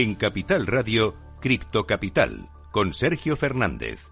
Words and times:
En 0.00 0.14
Capital 0.14 0.66
Radio, 0.66 1.14
Cripto 1.42 1.86
Capital, 1.86 2.48
con 2.70 2.94
Sergio 2.94 3.36
Fernández. 3.36 4.09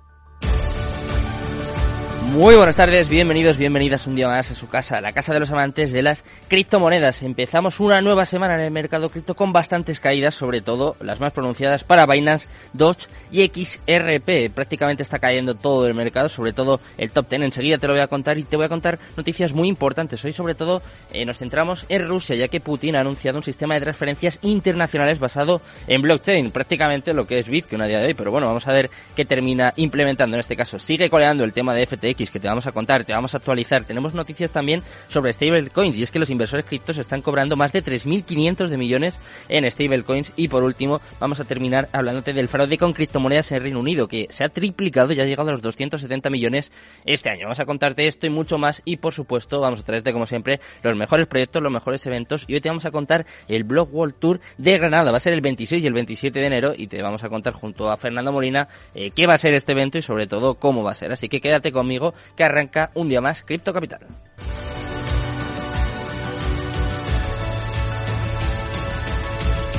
Muy 2.29 2.57
buenas 2.57 2.77
tardes, 2.77 3.09
bienvenidos, 3.09 3.57
bienvenidas 3.57 4.07
un 4.07 4.15
día 4.15 4.29
más 4.29 4.51
a 4.51 4.55
su 4.55 4.69
casa, 4.69 5.01
la 5.01 5.13
casa 5.13 5.33
de 5.33 5.41
los 5.41 5.51
amantes 5.51 5.93
de 5.93 6.03
las 6.03 6.25
criptomonedas. 6.47 7.23
Empezamos 7.23 7.81
una 7.81 8.03
nueva 8.03 8.27
semana 8.27 8.55
en 8.55 8.61
el 8.61 8.71
mercado 8.71 9.09
cripto 9.09 9.35
con 9.35 9.55
bastantes 9.55 9.99
caídas, 9.99 10.35
sobre 10.35 10.61
todo 10.61 10.95
las 11.01 11.21
más 11.21 11.33
pronunciadas 11.33 11.85
para 11.85 12.05
Binance, 12.05 12.47
Doge 12.75 13.07
y 13.31 13.47
XRP. 13.47 14.55
Prácticamente 14.55 15.03
está 15.03 15.19
cayendo 15.19 15.55
todo 15.55 15.87
el 15.87 15.95
mercado, 15.95 16.29
sobre 16.29 16.53
todo 16.53 16.81
el 16.99 17.11
top 17.11 17.31
10. 17.31 17.43
Enseguida 17.43 17.79
te 17.79 17.87
lo 17.87 17.95
voy 17.95 18.03
a 18.03 18.09
contar 18.09 18.37
y 18.37 18.45
te 18.45 18.57
voy 18.57 18.67
a 18.67 18.69
contar 18.69 18.99
noticias 19.17 19.55
muy 19.55 19.67
importantes. 19.67 20.23
Hoy 20.23 20.33
sobre 20.33 20.55
todo 20.55 20.83
eh, 21.13 21.25
nos 21.25 21.39
centramos 21.39 21.87
en 21.89 22.07
Rusia, 22.07 22.37
ya 22.37 22.49
que 22.49 22.61
Putin 22.61 22.97
ha 22.97 23.01
anunciado 23.01 23.39
un 23.39 23.45
sistema 23.45 23.75
de 23.75 23.81
transferencias 23.81 24.39
internacionales 24.43 25.19
basado 25.19 25.63
en 25.87 26.03
blockchain, 26.03 26.51
prácticamente 26.51 27.15
lo 27.15 27.27
que 27.27 27.39
es 27.39 27.49
Bitcoin 27.49 27.81
a 27.81 27.87
día 27.87 28.01
de 28.01 28.09
hoy. 28.09 28.15
Pero 28.15 28.31
bueno, 28.31 28.49
vamos 28.49 28.69
a 28.69 28.73
ver 28.73 28.91
qué 29.17 29.25
termina 29.25 29.73
implementando 29.77 30.37
en 30.37 30.41
este 30.41 30.57
caso. 30.57 30.79
Sigue 30.79 31.09
coleando 31.09 31.43
el 31.43 31.55
tema 31.55 31.73
de 31.73 31.87
FTX 31.87 32.18
que 32.27 32.41
te 32.41 32.49
vamos 32.49 32.67
a 32.67 32.73
contar, 32.73 33.05
te 33.05 33.13
vamos 33.13 33.35
a 33.35 33.39
actualizar. 33.39 33.85
Tenemos 33.85 34.13
noticias 34.13 34.51
también 34.51 34.83
sobre 35.09 35.33
stablecoins 35.33 35.97
y 35.97 36.03
es 36.03 36.11
que 36.11 36.19
los 36.19 36.31
inversores 36.31 36.67
criptos 36.67 36.99
están 36.99 37.23
cobrando 37.23 37.57
más 37.57 37.73
de 37.73 37.83
3.500 37.83 38.67
de 38.67 38.77
millones 38.77 39.19
en 39.49 39.71
stablecoins 39.71 40.33
y 40.37 40.49
por 40.49 40.65
último 40.65 41.01
vamos 41.21 41.39
a 41.41 41.45
terminar 41.45 41.89
hablándote 41.93 42.33
del 42.33 42.49
fraude 42.49 42.77
con 42.77 42.93
criptomonedas 42.93 43.53
en 43.53 43.63
Reino 43.63 43.79
Unido 43.79 44.09
que 44.09 44.27
se 44.31 44.43
ha 44.43 44.49
triplicado 44.49 45.13
y 45.13 45.21
ha 45.21 45.25
llegado 45.25 45.51
a 45.51 45.53
los 45.53 45.63
270 45.63 46.29
millones 46.31 46.73
este 47.05 47.31
año. 47.31 47.45
Vamos 47.45 47.61
a 47.61 47.67
contarte 47.67 48.07
esto 48.07 48.27
y 48.27 48.31
mucho 48.31 48.59
más 48.59 48.83
y 48.85 48.97
por 48.97 49.15
supuesto 49.15 49.61
vamos 49.61 49.81
a 49.81 49.85
traerte 49.85 50.13
como 50.13 50.27
siempre 50.27 50.61
los 50.83 50.97
mejores 50.97 51.27
proyectos, 51.27 51.63
los 51.63 51.73
mejores 51.73 52.05
eventos 52.07 52.45
y 52.49 52.55
hoy 52.55 52.61
te 52.61 52.69
vamos 52.69 52.85
a 52.85 52.91
contar 52.91 53.27
el 53.47 53.65
Blog 53.65 53.95
World 53.95 54.15
Tour 54.19 54.41
de 54.57 54.79
Granada. 54.79 55.13
Va 55.13 55.19
a 55.19 55.21
ser 55.21 55.35
el 55.35 55.41
26 55.41 55.85
y 55.85 55.87
el 55.87 55.93
27 55.93 56.39
de 56.39 56.47
enero 56.47 56.73
y 56.77 56.89
te 56.89 57.01
vamos 57.03 57.23
a 57.23 57.29
contar 57.29 57.53
junto 57.53 57.91
a 57.91 57.97
Fernando 57.97 58.33
Molina 58.33 58.69
eh, 58.95 59.11
qué 59.11 59.27
va 59.27 59.35
a 59.35 59.39
ser 59.39 59.55
este 59.55 59.73
evento 59.73 59.99
y 59.99 60.03
sobre 60.03 60.27
todo 60.27 60.55
cómo 60.55 60.83
va 60.83 60.93
a 60.93 60.95
ser. 60.95 61.13
Así 61.13 61.29
que 61.29 61.41
quédate 61.41 61.73
conmigo 61.73 62.08
que 62.37 62.45
arranca 62.45 62.91
un 62.95 63.09
día 63.09 63.21
más 63.21 63.43
Cripto 63.43 63.73
Capital. 63.73 64.07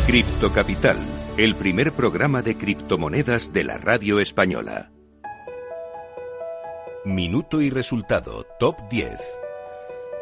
Cripto 0.06 0.52
Capital, 0.52 0.98
el 1.38 1.56
primer 1.56 1.92
programa 1.92 2.42
de 2.42 2.58
criptomonedas 2.58 3.54
de 3.54 3.64
la 3.64 3.78
radio 3.78 4.20
española. 4.20 4.92
Minuto 7.06 7.62
y 7.62 7.70
resultado, 7.70 8.46
top 8.60 8.76
10. 8.90 9.39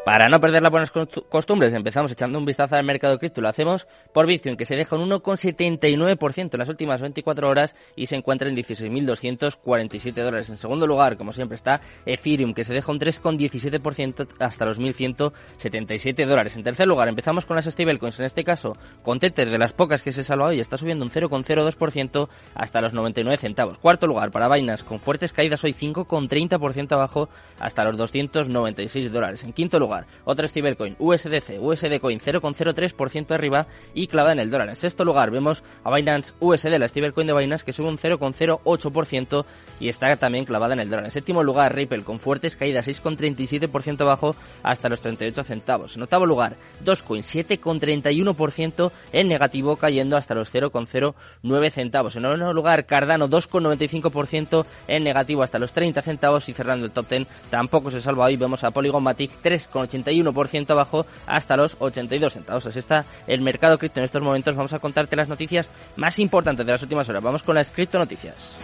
Para 0.07 0.29
no 0.29 0.39
perder 0.39 0.63
las 0.63 0.71
buenas 0.71 0.89
costumbres, 1.27 1.73
empezamos 1.73 2.09
echando 2.13 2.39
un 2.39 2.45
vistazo 2.45 2.77
al 2.77 2.85
mercado 2.85 3.15
de 3.15 3.19
cripto. 3.19 3.41
Lo 3.41 3.49
hacemos 3.49 3.89
por 4.13 4.25
Bitcoin, 4.25 4.55
que 4.55 4.63
se 4.63 4.77
deja 4.77 4.95
un 4.95 5.09
1,79% 5.09 6.49
en 6.53 6.59
las 6.59 6.69
últimas 6.69 7.01
24 7.01 7.49
horas 7.49 7.75
y 7.93 8.05
se 8.05 8.15
encuentra 8.15 8.47
en 8.47 8.55
16.247 8.55 10.13
dólares. 10.13 10.49
En 10.49 10.57
segundo 10.57 10.87
lugar, 10.87 11.17
como 11.17 11.33
siempre, 11.33 11.55
está 11.55 11.81
Ethereum, 12.05 12.53
que 12.53 12.63
se 12.63 12.73
deja 12.73 12.89
un 12.89 13.01
3,17% 13.01 14.29
hasta 14.39 14.63
los 14.63 14.79
1.177 14.79 16.25
dólares. 16.25 16.55
En 16.55 16.63
tercer 16.63 16.87
lugar, 16.87 17.09
empezamos 17.09 17.45
con 17.45 17.57
las 17.57 17.65
stablecoins. 17.65 18.17
En 18.19 18.27
este 18.27 18.45
caso, 18.45 18.77
con 19.03 19.19
Tether, 19.19 19.49
de 19.49 19.57
las 19.57 19.73
pocas 19.73 20.03
que 20.03 20.13
se 20.13 20.23
salva 20.23 20.45
hoy, 20.45 20.61
está 20.61 20.77
subiendo 20.77 21.03
un 21.03 21.11
0,02% 21.11 22.29
hasta 22.55 22.79
los 22.79 22.93
99 22.93 23.37
centavos. 23.39 23.77
Cuarto 23.77 24.07
lugar, 24.07 24.31
para 24.31 24.47
Binance, 24.47 24.85
con 24.85 25.01
fuertes 25.01 25.33
caídas 25.33 25.65
hoy 25.65 25.73
5,30% 25.73 26.93
abajo 26.93 27.27
hasta 27.59 27.83
los 27.83 27.97
296 27.97 29.11
dólares. 29.11 29.43
En 29.43 29.51
quinto 29.51 29.77
lugar, 29.79 29.96
otra 30.25 30.47
stablecoin, 30.47 30.95
USDC, 30.99 31.59
USD 31.59 31.99
Coin 31.99 32.19
0,03% 32.19 33.31
arriba 33.31 33.67
y 33.93 34.07
clavada 34.07 34.33
en 34.33 34.39
el 34.39 34.51
dólar. 34.51 34.69
En 34.69 34.75
sexto 34.75 35.05
lugar 35.05 35.31
vemos 35.31 35.63
a 35.83 35.93
Binance 35.93 36.33
USD, 36.39 36.77
la 36.77 36.87
stablecoin 36.87 37.27
de 37.27 37.33
Binance, 37.33 37.65
que 37.65 37.73
sube 37.73 37.87
un 37.87 37.97
0,08% 37.97 39.45
y 39.79 39.89
está 39.89 40.15
también 40.15 40.45
clavada 40.45 40.73
en 40.73 40.79
el 40.79 40.89
dólar. 40.89 41.05
En 41.05 41.11
séptimo 41.11 41.43
lugar, 41.43 41.75
Ripple, 41.75 42.03
con 42.03 42.19
fuertes 42.19 42.55
caídas, 42.55 42.87
6,37% 42.87 44.01
abajo 44.01 44.35
hasta 44.63 44.89
los 44.89 45.01
38 45.01 45.43
centavos. 45.43 45.95
En 45.95 46.03
octavo 46.03 46.25
lugar, 46.25 46.55
Dogecoin, 46.81 47.21
7,31% 47.21 48.91
en 49.13 49.27
negativo, 49.27 49.75
cayendo 49.75 50.17
hasta 50.17 50.35
los 50.35 50.53
0,09 50.53 51.71
centavos. 51.71 52.15
En 52.15 52.23
noveno 52.23 52.53
lugar, 52.53 52.85
Cardano, 52.85 53.27
2,95% 53.29 54.65
en 54.87 55.03
negativo 55.03 55.43
hasta 55.43 55.59
los 55.59 55.71
30 55.71 56.01
centavos 56.01 56.49
y 56.49 56.53
cerrando 56.53 56.85
el 56.85 56.91
top 56.91 57.09
10 57.09 57.27
tampoco 57.49 57.91
se 57.91 58.01
salva 58.01 58.25
hoy. 58.25 58.37
Vemos 58.37 58.63
a 58.63 58.71
Polygon 58.71 59.03
Matic 59.03 59.31
3,85 59.43 59.86
81% 59.87 60.69
abajo 60.71 61.05
hasta 61.25 61.57
los 61.57 61.75
82 61.79 62.33
centavos. 62.33 62.65
Así 62.65 62.79
está 62.79 63.05
el 63.27 63.41
mercado 63.41 63.77
cripto 63.77 63.99
en 63.99 64.05
estos 64.05 64.21
momentos. 64.21 64.55
Vamos 64.55 64.73
a 64.73 64.79
contarte 64.79 65.15
las 65.15 65.29
noticias 65.29 65.69
más 65.95 66.19
importantes 66.19 66.65
de 66.65 66.71
las 66.71 66.81
últimas 66.81 67.07
horas. 67.09 67.23
Vamos 67.23 67.43
con 67.43 67.55
las 67.55 67.69
cripto 67.69 67.97
noticias. 67.97 68.57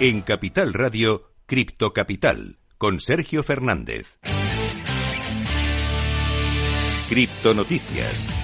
En 0.00 0.22
Capital 0.22 0.74
Radio, 0.74 1.30
Cripto 1.46 1.92
Capital, 1.92 2.58
con 2.76 3.00
Sergio 3.00 3.42
Fernández. 3.42 4.18
Cripto 7.08 7.54
Noticias. 7.54 8.43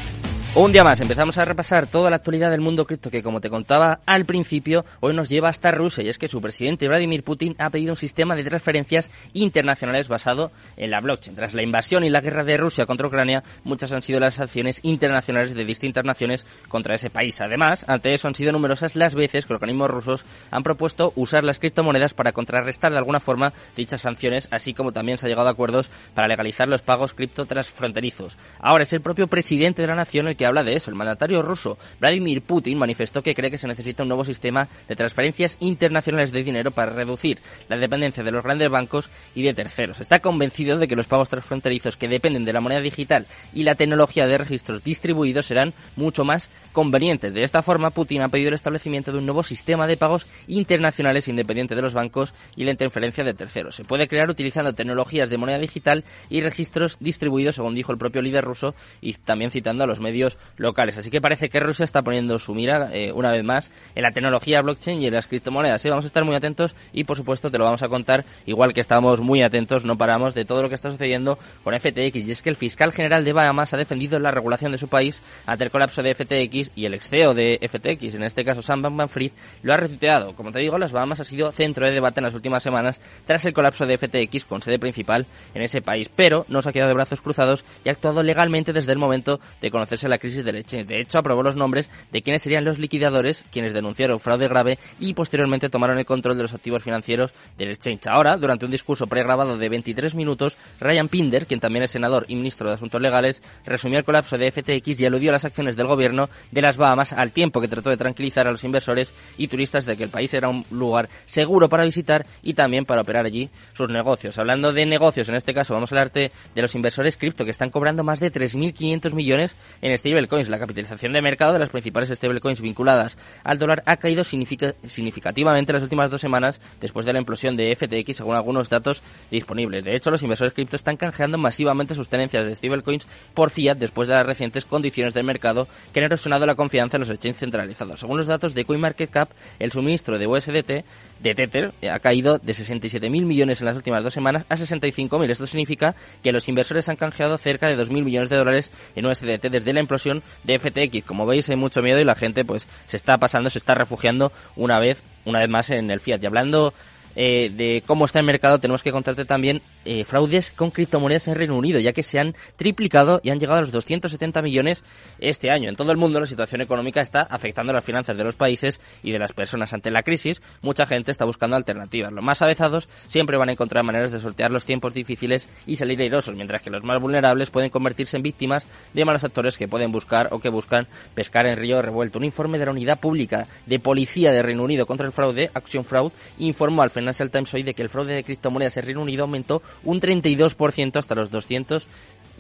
Un 0.53 0.73
día 0.73 0.83
más, 0.83 1.01
empezamos 1.01 1.39
a 1.39 1.45
repasar 1.45 1.87
toda 1.87 2.11
la 2.11 2.17
actualidad 2.17 2.51
del 2.51 2.61
mundo 2.61 2.85
cripto 2.85 3.09
que, 3.09 3.23
como 3.23 3.41
te 3.41 3.49
contaba 3.49 4.01
al 4.05 4.25
principio, 4.25 4.85
hoy 4.99 5.15
nos 5.15 5.29
lleva 5.29 5.49
hasta 5.49 5.71
Rusia 5.71 6.03
y 6.03 6.09
es 6.09 6.19
que 6.19 6.27
su 6.27 6.41
presidente 6.41 6.89
Vladimir 6.89 7.23
Putin 7.23 7.55
ha 7.59 7.71
pedido 7.71 7.93
un 7.93 7.97
sistema 7.97 8.35
de 8.35 8.43
transferencias 8.43 9.13
internacionales 9.33 10.09
basado 10.09 10.51
en 10.77 10.91
la 10.91 11.01
blockchain. 11.01 11.37
Tras 11.37 11.55
la 11.55 11.63
invasión 11.63 12.03
y 12.03 12.11
la 12.11 12.21
guerra 12.21 12.43
de 12.43 12.57
Rusia 12.57 12.85
contra 12.85 13.07
Ucrania, 13.07 13.45
muchas 13.63 13.93
han 13.93 14.03
sido 14.03 14.19
las 14.19 14.41
acciones 14.41 14.81
internacionales 14.83 15.55
de 15.55 15.65
distintas 15.65 16.05
naciones 16.05 16.45
contra 16.69 16.97
ese 16.97 17.11
país. 17.11 17.41
Además, 17.41 17.85
ante 17.87 18.13
eso 18.13 18.27
han 18.27 18.35
sido 18.35 18.51
numerosas 18.51 18.97
las 18.97 19.15
veces 19.15 19.47
que 19.47 19.55
organismos 19.55 19.89
rusos 19.89 20.25
han 20.51 20.65
propuesto 20.65 21.13
usar 21.15 21.45
las 21.45 21.61
criptomonedas 21.61 22.13
para 22.13 22.33
contrarrestar 22.33 22.91
de 22.91 22.99
alguna 22.99 23.21
forma 23.21 23.53
dichas 23.77 24.01
sanciones, 24.01 24.49
así 24.51 24.75
como 24.75 24.91
también 24.91 25.17
se 25.17 25.27
ha 25.27 25.29
llegado 25.29 25.47
a 25.47 25.53
acuerdos 25.53 25.91
para 26.13 26.27
legalizar 26.27 26.67
los 26.67 26.83
pagos 26.83 27.15
cripto 27.15 27.47
transfronterizos. 27.47 28.37
Ahora 28.59 28.83
es 28.83 28.93
el 28.93 29.01
propio 29.01 29.29
presidente 29.29 29.83
de 29.83 29.89
la 29.89 29.95
nación 29.95 30.27
el 30.27 30.40
que 30.41 30.47
habla 30.47 30.65
de 30.65 30.75
eso. 30.75 30.91
El 30.91 30.97
mandatario 30.97 31.43
ruso 31.43 31.77
Vladimir 32.01 32.41
Putin 32.41 32.79
manifestó 32.79 33.23
que 33.23 33.35
cree 33.35 33.51
que 33.51 33.59
se 33.59 33.69
necesita 33.69 34.05
un 34.05 34.09
nuevo 34.09 34.25
sistema 34.25 34.67
de 34.89 34.97
transferencias 34.97 35.59
internacionales 35.61 36.33
de 36.33 36.43
dinero 36.43 36.71
para 36.71 36.95
reducir 36.95 37.41
la 37.69 37.77
dependencia 37.77 38.25
de 38.25 38.33
los 38.33 38.43
grandes 38.43 38.71
bancos 38.71 39.11
y 39.35 39.43
de 39.43 39.53
terceros. 39.53 40.01
Está 40.01 40.21
convencido 40.21 40.79
de 40.79 40.89
que 40.89 40.97
los 40.97 41.09
pagos 41.09 41.29
transfronterizos 41.29 41.99
que 41.99 42.09
dependen 42.09 42.47
de 42.47 42.55
la 42.55 42.63
moneda 42.63 42.81
digital 42.81 43.27
y 43.53 43.65
la 43.65 43.75
tecnología 43.75 44.27
de 44.27 44.39
registros 44.39 44.83
distribuidos 44.83 45.45
serán 45.45 45.75
mucho 45.95 46.25
más 46.25 46.49
convenientes. 46.73 47.35
De 47.35 47.43
esta 47.43 47.61
forma, 47.61 47.91
Putin 47.91 48.23
ha 48.23 48.31
pedido 48.31 48.49
el 48.49 48.55
establecimiento 48.55 49.13
de 49.13 49.19
un 49.19 49.27
nuevo 49.27 49.43
sistema 49.43 49.87
de 49.87 49.99
pagos 49.99 50.27
internacionales 50.47 51.29
independiente 51.29 51.75
de 51.75 51.83
los 51.83 51.93
bancos 51.93 52.33
y 52.57 52.65
la 52.65 52.71
interferencia 52.71 53.25
de 53.25 53.35
terceros. 53.35 53.75
Se 53.75 53.85
puede 53.85 54.09
crear 54.09 54.31
utilizando 54.31 54.75
tecnologías 54.75 55.29
de 55.29 55.37
moneda 55.37 55.59
digital 55.59 56.03
y 56.31 56.41
registros 56.41 56.97
distribuidos, 56.99 57.57
según 57.57 57.75
dijo 57.75 57.93
el 57.93 57.99
propio 57.99 58.23
líder 58.23 58.43
ruso, 58.43 58.75
y 59.03 59.13
también 59.13 59.51
citando 59.51 59.85
a 59.85 59.87
los 59.87 60.01
medios 60.01 60.30
locales. 60.57 60.99
Así 60.99 61.11
que 61.11 61.21
parece 61.21 61.49
que 61.49 61.61
Rusia 61.61 61.85
está 61.85 62.03
poniendo 62.03 62.39
su 62.39 62.55
mira 62.55 62.91
eh, 62.93 63.13
una 63.13 63.31
vez 63.31 63.45
más 63.45 63.71
en 63.95 64.03
la 64.03 64.13
tecnología 64.13 64.61
blockchain 64.63 65.01
y 65.01 65.07
en 65.07 65.15
las 65.15 65.27
criptomonedas. 65.27 65.85
Vamos 65.85 66.05
a 66.05 66.09
estar 66.09 66.25
muy 66.25 66.35
atentos 66.35 66.75
y 66.93 67.05
por 67.05 67.17
supuesto 67.17 67.51
te 67.51 67.59
lo 67.59 67.65
vamos 67.65 67.83
a 67.83 67.89
contar 67.89 68.25
igual 68.47 68.73
que 68.73 68.81
estamos 68.81 69.21
muy 69.21 69.43
atentos, 69.43 69.85
no 69.85 69.97
paramos 69.97 70.35
de 70.35 70.45
todo 70.45 70.63
lo 70.63 70.69
que 70.69 70.75
está 70.75 70.91
sucediendo 70.91 71.39
con 71.65 71.79
FTX. 71.79 72.17
Y 72.17 72.31
es 72.31 72.43
que 72.43 72.51
el 72.51 72.57
fiscal 72.57 72.93
general 72.93 73.25
de 73.25 73.33
Bahamas 73.33 73.75
ha 73.75 73.77
defendido 73.77 74.19
la 74.19 74.31
regulación 74.31 74.73
de 74.73 74.79
su 74.79 74.89
país 74.89 75.23
ante 75.47 75.65
el 75.65 75.71
colapso 75.71 76.03
de 76.03 76.15
FTX 76.15 76.73
y 76.75 76.85
el 76.87 76.95
ex 76.95 77.09
CEO 77.09 77.35
de 77.35 77.59
FTX, 77.61 78.15
en 78.15 78.23
este 78.23 78.45
caso 78.45 78.63
Sam 78.63 78.83
Bankman-Fried, 78.83 79.33
lo 79.63 79.73
ha 79.73 79.77
retuiteado. 79.77 80.35
Como 80.35 80.53
te 80.53 80.59
digo, 80.61 80.79
las 80.79 80.93
Bahamas 80.93 81.21
ha 81.21 81.25
sido 81.25 81.53
centro 81.53 81.87
de 81.87 81.93
debate 81.93 82.21
en 82.21 82.25
las 82.25 82.35
últimas 82.35 82.63
semanas 82.63 83.01
tras 83.27 83.45
el 83.45 83.53
colapso 83.53 83.87
de 83.87 83.99
FTX 83.99 84.45
con 84.45 84.63
sede 84.63 84.79
principal 84.79 85.27
en 85.55 85.63
ese 85.63 85.83
país, 85.83 86.11
pero 86.15 86.45
no 86.49 86.63
se 86.63 86.69
ha 86.69 86.73
quedado 86.73 86.89
de 86.89 86.95
brazos 86.95 87.21
cruzados 87.21 87.65
y 87.85 87.89
ha 87.89 87.93
actuado 87.93 88.23
legalmente 88.23 88.73
desde 88.73 88.93
el 88.93 88.99
momento 88.99 89.41
de 89.61 89.71
conocerse 89.71 90.09
la 90.09 90.19
crisis 90.21 90.45
del 90.45 90.57
exchange. 90.57 90.87
De 90.87 91.01
hecho, 91.01 91.19
aprobó 91.19 91.43
los 91.43 91.57
nombres 91.57 91.91
de 92.13 92.23
quienes 92.23 92.43
serían 92.43 92.65
los 92.65 92.79
liquidadores, 92.79 93.45
quienes 93.51 93.73
denunciaron 93.73 94.21
fraude 94.21 94.47
grave 94.47 94.79
y 94.99 95.15
posteriormente 95.15 95.69
tomaron 95.69 95.99
el 95.99 96.07
control 96.07 96.37
de 96.37 96.43
los 96.43 96.55
activos 96.55 96.83
financieros 96.83 97.35
del 97.59 97.71
exchange. 97.71 98.07
Ahora, 98.07 98.37
durante 98.37 98.65
un 98.65 98.71
discurso 98.71 99.07
pregrabado 99.07 99.59
de 99.59 99.69
23 99.69 100.15
minutos, 100.15 100.57
Ryan 100.79 101.09
Pinder, 101.09 101.47
quien 101.47 101.61
también 101.61 101.85
es 101.85 101.91
senador 101.91 102.25
y 102.29 102.37
ministro 102.37 102.69
de 102.69 102.75
Asuntos 102.75 103.01
Legales, 103.01 103.43
resumió 103.65 103.99
el 103.99 104.05
colapso 104.05 104.39
de 104.39 104.51
FTX 104.51 105.01
y 105.01 105.07
aludió 105.07 105.31
a 105.31 105.33
las 105.33 105.45
acciones 105.45 105.77
del 105.77 105.87
gobierno 105.87 106.29
de 106.51 106.63
las 106.63 106.77
Bahamas 106.77 107.13
al 107.13 107.33
tiempo 107.33 107.61
que 107.61 107.69
trató 107.69 107.91
de 107.91 107.97
tranquilizar 107.97 108.47
a 108.47 108.51
los 108.51 108.65
inversores 108.65 109.15
y 109.37 109.49
turistas 109.49 109.87
de 109.87 109.97
que 109.97 110.05
el 110.05 110.11
país 110.11 110.33
era 110.35 110.49
un 110.49 110.65
lugar 110.71 111.09
seguro 111.27 111.69
para 111.69 111.85
visitar 111.85 112.27
y 112.43 112.55
también 112.55 112.85
para 112.85 113.03
operar 113.03 113.27
allí 113.27 113.51
sus 113.73 113.89
negocios. 113.89 114.39
Hablando 114.39 114.73
de 114.73 114.87
negocios, 114.87 115.29
en 115.29 115.35
este 115.35 115.55
caso 115.55 115.75
vamos 115.75 115.93
a 115.93 115.97
hablarte 115.97 116.33
de 116.55 116.63
los 116.63 116.75
inversores 116.75 117.17
cripto 117.17 117.45
que 117.45 117.51
están 117.51 117.71
cobrando 117.71 118.05
más 118.05 118.21
de 118.21 118.33
3.500 118.33 119.15
millones 119.15 119.57
en 119.81 119.93
este 119.93 120.10
stablecoins. 120.11 120.49
La 120.49 120.59
capitalización 120.59 121.13
de 121.13 121.23
mercado 121.23 121.53
de 121.53 121.59
las 121.59 121.71
principales 121.71 122.09
stablecoins 122.11 122.61
vinculadas 122.61 123.17
al 123.45 123.59
dólar 123.59 123.83
ha 123.87 123.97
caído 123.97 124.25
significativamente 124.25 125.73
en 125.73 125.75
las 125.75 125.83
últimas 125.83 126.11
dos 126.11 126.21
semanas 126.21 126.61
después 126.81 127.07
de 127.07 127.13
la 127.13 127.21
implosión 127.21 127.57
de 127.57 127.75
FTX, 127.75 128.17
según 128.17 128.35
algunos 128.35 128.69
datos 128.69 129.03
disponibles. 129.31 129.85
De 129.85 129.95
hecho, 129.95 130.11
los 130.11 130.23
inversores 130.23 130.53
cripto 130.53 130.77
están 130.77 130.97
canjeando 130.97 131.39
masivamente 131.39 131.95
sus 131.95 132.09
tenencias 132.09 132.45
de 132.45 132.55
stablecoins 132.55 133.07
por 133.35 133.51
fiat 133.51 133.77
después 133.77 134.09
de 134.09 134.15
las 134.15 134.27
recientes 134.27 134.65
condiciones 134.65 135.15
del 135.15 135.25
mercado 135.25 135.69
que 135.93 136.01
han 136.01 136.07
erosionado 136.07 136.47
la 136.47 136.55
confianza 136.55 136.97
en 136.97 137.01
los 137.01 137.11
exchanges 137.11 137.41
centralizados. 137.41 138.01
Según 138.01 138.17
los 138.19 138.27
datos 138.27 138.55
de 138.55 138.65
CoinMarketCap, 138.65 139.31
el 139.59 139.71
suministro 139.71 140.19
de 140.19 140.27
USDT 140.27 140.85
de 141.21 141.35
Tether 141.35 141.73
ha 141.91 141.99
caído 141.99 142.39
de 142.39 142.53
67.000 142.53 143.11
millones 143.11 143.61
en 143.61 143.67
las 143.67 143.77
últimas 143.77 144.03
dos 144.03 144.15
semanas 144.15 144.47
a 144.49 144.57
65.000. 144.57 145.31
Esto 145.31 145.47
significa 145.47 145.95
que 146.23 146.33
los 146.33 146.49
inversores 146.49 146.89
han 146.89 146.97
canjeado 146.97 147.37
cerca 147.39 147.69
de 147.69 147.77
2.000 147.77 148.05
millones 148.05 148.31
de 148.31 148.37
dólares 148.37 148.73
en 148.97 149.07
USDT 149.07 149.51
desde 149.51 149.73
la 149.73 149.81
implosión 149.81 150.00
de 150.45 150.59
FTX. 150.59 151.07
Como 151.07 151.27
veis, 151.27 151.49
hay 151.49 151.57
mucho 151.57 151.83
miedo 151.83 152.01
y 152.01 152.05
la 152.05 152.15
gente 152.15 152.45
pues 152.45 152.67
se 152.87 152.97
está 152.97 153.19
pasando, 153.19 153.51
se 153.51 153.59
está 153.59 153.75
refugiando 153.75 154.33
una 154.57 154.79
vez, 154.79 155.03
una 155.25 155.41
vez 155.41 155.49
más 155.49 155.71
en 155.71 155.91
el 155.91 156.01
fiat. 156.01 156.23
Y 156.23 156.27
hablando 156.27 156.75
eh, 157.17 157.51
de 157.51 157.83
cómo 157.87 158.05
está 158.05 158.19
el 158.19 158.27
mercado, 158.27 158.59
tenemos 158.59 158.83
que 158.83 158.93
contarte 158.93 159.25
también 159.25 159.63
eh, 159.85 160.05
fraudes 160.05 160.53
con 160.53 160.71
criptomonedas 160.71 161.29
en 161.29 161.35
Reino 161.35 161.57
Unido, 161.57 161.81
ya 161.81 161.93
que 161.93 162.03
se 162.03 162.19
han 162.19 162.35
triplicado 162.57 163.21
y 163.23 163.31
han 163.31 163.41
llegado 163.41 163.59
a 163.59 163.63
los 163.63 163.73
270 163.73 164.43
millones 164.43 164.85
este 165.19 165.51
año. 165.51 165.69
En 165.69 165.77
todo 165.77 165.93
el 165.93 165.99
mundo 165.99 166.21
la 166.21 166.27
situación 166.27 166.61
económica 166.61 167.01
está 167.01 167.23
afectando 167.23 167.73
las 167.73 167.85
finanzas 167.85 168.17
de 168.17 168.25
los 168.25 168.37
países 168.37 168.81
y 169.03 169.11
de 169.11 169.19
las 169.19 169.33
personas. 169.33 169.73
Ante 169.73 169.91
la 169.91 170.03
crisis, 170.03 170.43
mucha 170.63 170.87
gente 170.87 171.11
está 171.11 171.25
buscando 171.25 171.57
alternativas. 171.57 172.13
Los 172.13 172.25
más 172.25 172.43
avezados 172.43 172.89
siempre 173.09 173.37
van 173.37 173.49
a 173.49 173.53
encontrar 173.53 173.85
maneras 173.85 174.13
de 174.13 174.21
sortear 174.21 174.51
los 174.51 174.65
tiempos 174.65 174.95
difíciles 174.95 175.49
y 175.67 175.77
salir 175.77 176.01
airosos, 176.01 176.35
mientras 176.35 176.63
que 176.63 176.71
los 176.71 176.85
más 176.85 177.01
vulnerables 177.01 177.51
pueden 177.51 177.71
convertirse 177.71 178.17
en 178.17 178.23
víctimas 178.23 178.67
de 178.93 179.05
malos 179.05 179.25
actores 179.25 179.59
que 179.59 179.69
pueden 179.69 179.93
buscar 179.93 180.29
o 180.33 180.41
que 180.41 180.49
buscan 180.49 180.87
pescar 181.15 181.47
en 181.47 181.57
río 181.57 181.81
revuelto. 181.83 182.19
Un 182.19 182.25
informe 182.25 182.59
de 182.59 182.67
la 182.67 182.73
Unidad 182.73 183.01
Pública 183.01 183.47
de 183.67 183.79
Policía 183.79 184.33
de 184.33 184.43
Reino 184.43 184.63
Unido 184.63 184.87
contra 184.87 185.07
el 185.07 185.13
Fraude, 185.13 185.51
Action 185.55 185.85
Fraud, 185.85 186.13
informó 186.39 186.83
al 186.83 186.91
Financial 187.01 187.31
Times 187.31 187.55
hoy 187.55 187.63
de 187.63 187.75
que 187.75 187.83
el 187.83 187.89
fraude 187.89 188.15
de 188.15 188.25
criptomonedas 188.25 188.77
en 188.77 188.85
Reino 188.85 189.03
Unido 189.03 189.23
aumentó 189.23 189.63
un 189.85 190.01
32% 190.01 190.97
hasta 190.97 191.15
los 191.15 191.31
200 191.31 191.87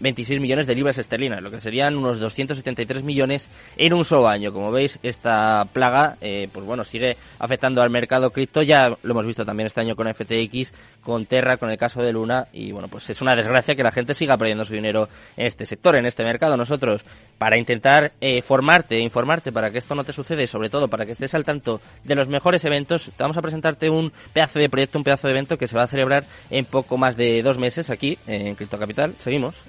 26 0.00 0.41
millones 0.41 0.67
de 0.67 0.75
libras 0.75 0.99
esterlinas, 0.99 1.43
lo 1.43 1.50
que 1.50 1.61
serían 1.61 1.97
unos 1.97 2.19
273 2.19 3.05
millones 3.05 3.49
en 3.76 3.93
un 3.93 4.05
solo 4.05 4.29
año. 4.29 4.52
Como 4.52 4.73
veis, 4.73 4.99
esta 5.02 5.64
plaga, 5.73 6.17
eh, 6.20 6.49
pues 6.52 6.67
bueno, 6.67 6.85
sigue 6.85 7.17
afectando 7.38 7.82
al 7.82 7.91
mercado 7.91 8.31
cripto. 8.31 8.62
Ya 8.62 8.88
lo 8.88 9.12
hemos 9.12 9.26
visto 9.26 9.44
también 9.44 9.67
este 9.67 9.81
año 9.81 9.94
con 9.94 10.12
FTX, 10.12 10.73
con 11.02 11.26
Terra, 11.26 11.58
con 11.58 11.70
el 11.70 11.79
caso 11.79 12.02
de 12.02 12.12
Luna. 12.12 12.49
Y 12.52 12.73
bueno, 12.73 12.88
pues 12.88 13.08
es 13.11 13.20
una 13.20 13.37
desgracia 13.37 13.75
que 13.75 13.82
la 13.82 13.93
gente 13.93 14.14
siga 14.14 14.37
perdiendo 14.37 14.64
su 14.64 14.73
dinero 14.73 15.08
en 15.37 15.47
este 15.47 15.64
sector, 15.64 15.97
en 15.97 16.06
este 16.06 16.25
mercado. 16.25 16.56
Nosotros, 16.56 17.05
para 17.38 17.58
intentar 17.58 18.12
eh, 18.20 18.43
formarte, 18.43 18.99
informarte 18.99 19.53
para 19.53 19.70
que 19.70 19.79
esto 19.79 19.94
no 19.94 20.05
te 20.05 20.12
suceda 20.12 20.43
y 20.43 20.46
sobre 20.46 20.70
todo 20.70 20.88
para 20.88 21.05
que 21.05 21.12
estés 21.12 21.35
al 21.35 21.44
tanto 21.44 21.81
de 22.05 22.14
los 22.14 22.29
mejores 22.29 22.64
eventos, 22.64 23.11
te 23.17 23.23
vamos 23.23 23.37
a 23.37 23.43
presentarte 23.43 23.91
un 23.91 24.12
pedazo 24.32 24.58
de 24.58 24.69
proyecto, 24.69 24.99
un 24.99 25.05
pedazo 25.05 25.29
de 25.29 25.32
evento 25.32 25.58
que 25.58 25.69
se 25.69 25.76
va 25.76 25.85
a 25.85 25.87
celebrar 25.87 26.25
en 26.50 26.64
poco 26.64 26.96
más 26.96 27.17
de 27.17 27.43
dos 27.43 27.58
meses 27.58 27.91
aquí 27.91 28.19
en 28.26 28.55
Cripto 28.55 28.79
Capital. 28.79 29.14
Seguimos. 29.19 29.64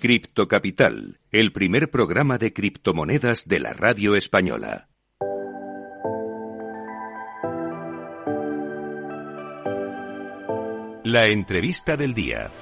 Cripto 0.00 0.46
Capital, 0.46 1.18
el 1.32 1.52
primer 1.52 1.90
programa 1.90 2.38
de 2.38 2.52
criptomonedas 2.52 3.48
de 3.48 3.58
la 3.58 3.72
radio 3.72 4.14
española. 4.14 4.88
La 11.02 11.26
entrevista 11.26 11.96
del 11.96 12.14
día. 12.14 12.52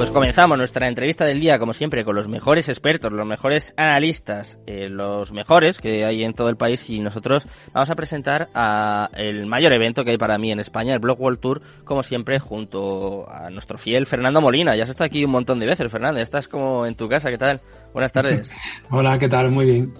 Pues 0.00 0.10
comenzamos 0.10 0.56
nuestra 0.56 0.88
entrevista 0.88 1.26
del 1.26 1.40
día, 1.40 1.58
como 1.58 1.74
siempre, 1.74 2.06
con 2.06 2.16
los 2.16 2.26
mejores 2.26 2.70
expertos, 2.70 3.12
los 3.12 3.26
mejores 3.26 3.74
analistas, 3.76 4.58
eh, 4.66 4.88
los 4.88 5.30
mejores 5.30 5.78
que 5.78 6.06
hay 6.06 6.24
en 6.24 6.32
todo 6.32 6.48
el 6.48 6.56
país 6.56 6.88
y 6.88 7.00
nosotros 7.00 7.46
vamos 7.74 7.90
a 7.90 7.94
presentar 7.96 8.48
a 8.54 9.10
el 9.12 9.44
mayor 9.44 9.74
evento 9.74 10.02
que 10.02 10.12
hay 10.12 10.16
para 10.16 10.38
mí 10.38 10.52
en 10.52 10.58
España, 10.58 10.94
el 10.94 11.00
Blog 11.00 11.20
World 11.20 11.40
Tour, 11.40 11.60
como 11.84 12.02
siempre, 12.02 12.38
junto 12.38 13.30
a 13.30 13.50
nuestro 13.50 13.76
fiel 13.76 14.06
Fernando 14.06 14.40
Molina. 14.40 14.74
Ya 14.74 14.84
has 14.84 14.88
estado 14.88 15.04
aquí 15.04 15.22
un 15.22 15.32
montón 15.32 15.60
de 15.60 15.66
veces, 15.66 15.92
Fernando, 15.92 16.18
estás 16.18 16.48
como 16.48 16.86
en 16.86 16.94
tu 16.94 17.06
casa, 17.06 17.28
¿qué 17.28 17.36
tal? 17.36 17.60
Buenas 17.92 18.10
tardes. 18.10 18.50
Hola, 18.90 19.18
¿qué 19.18 19.28
tal? 19.28 19.50
Muy 19.50 19.66
bien. 19.66 19.92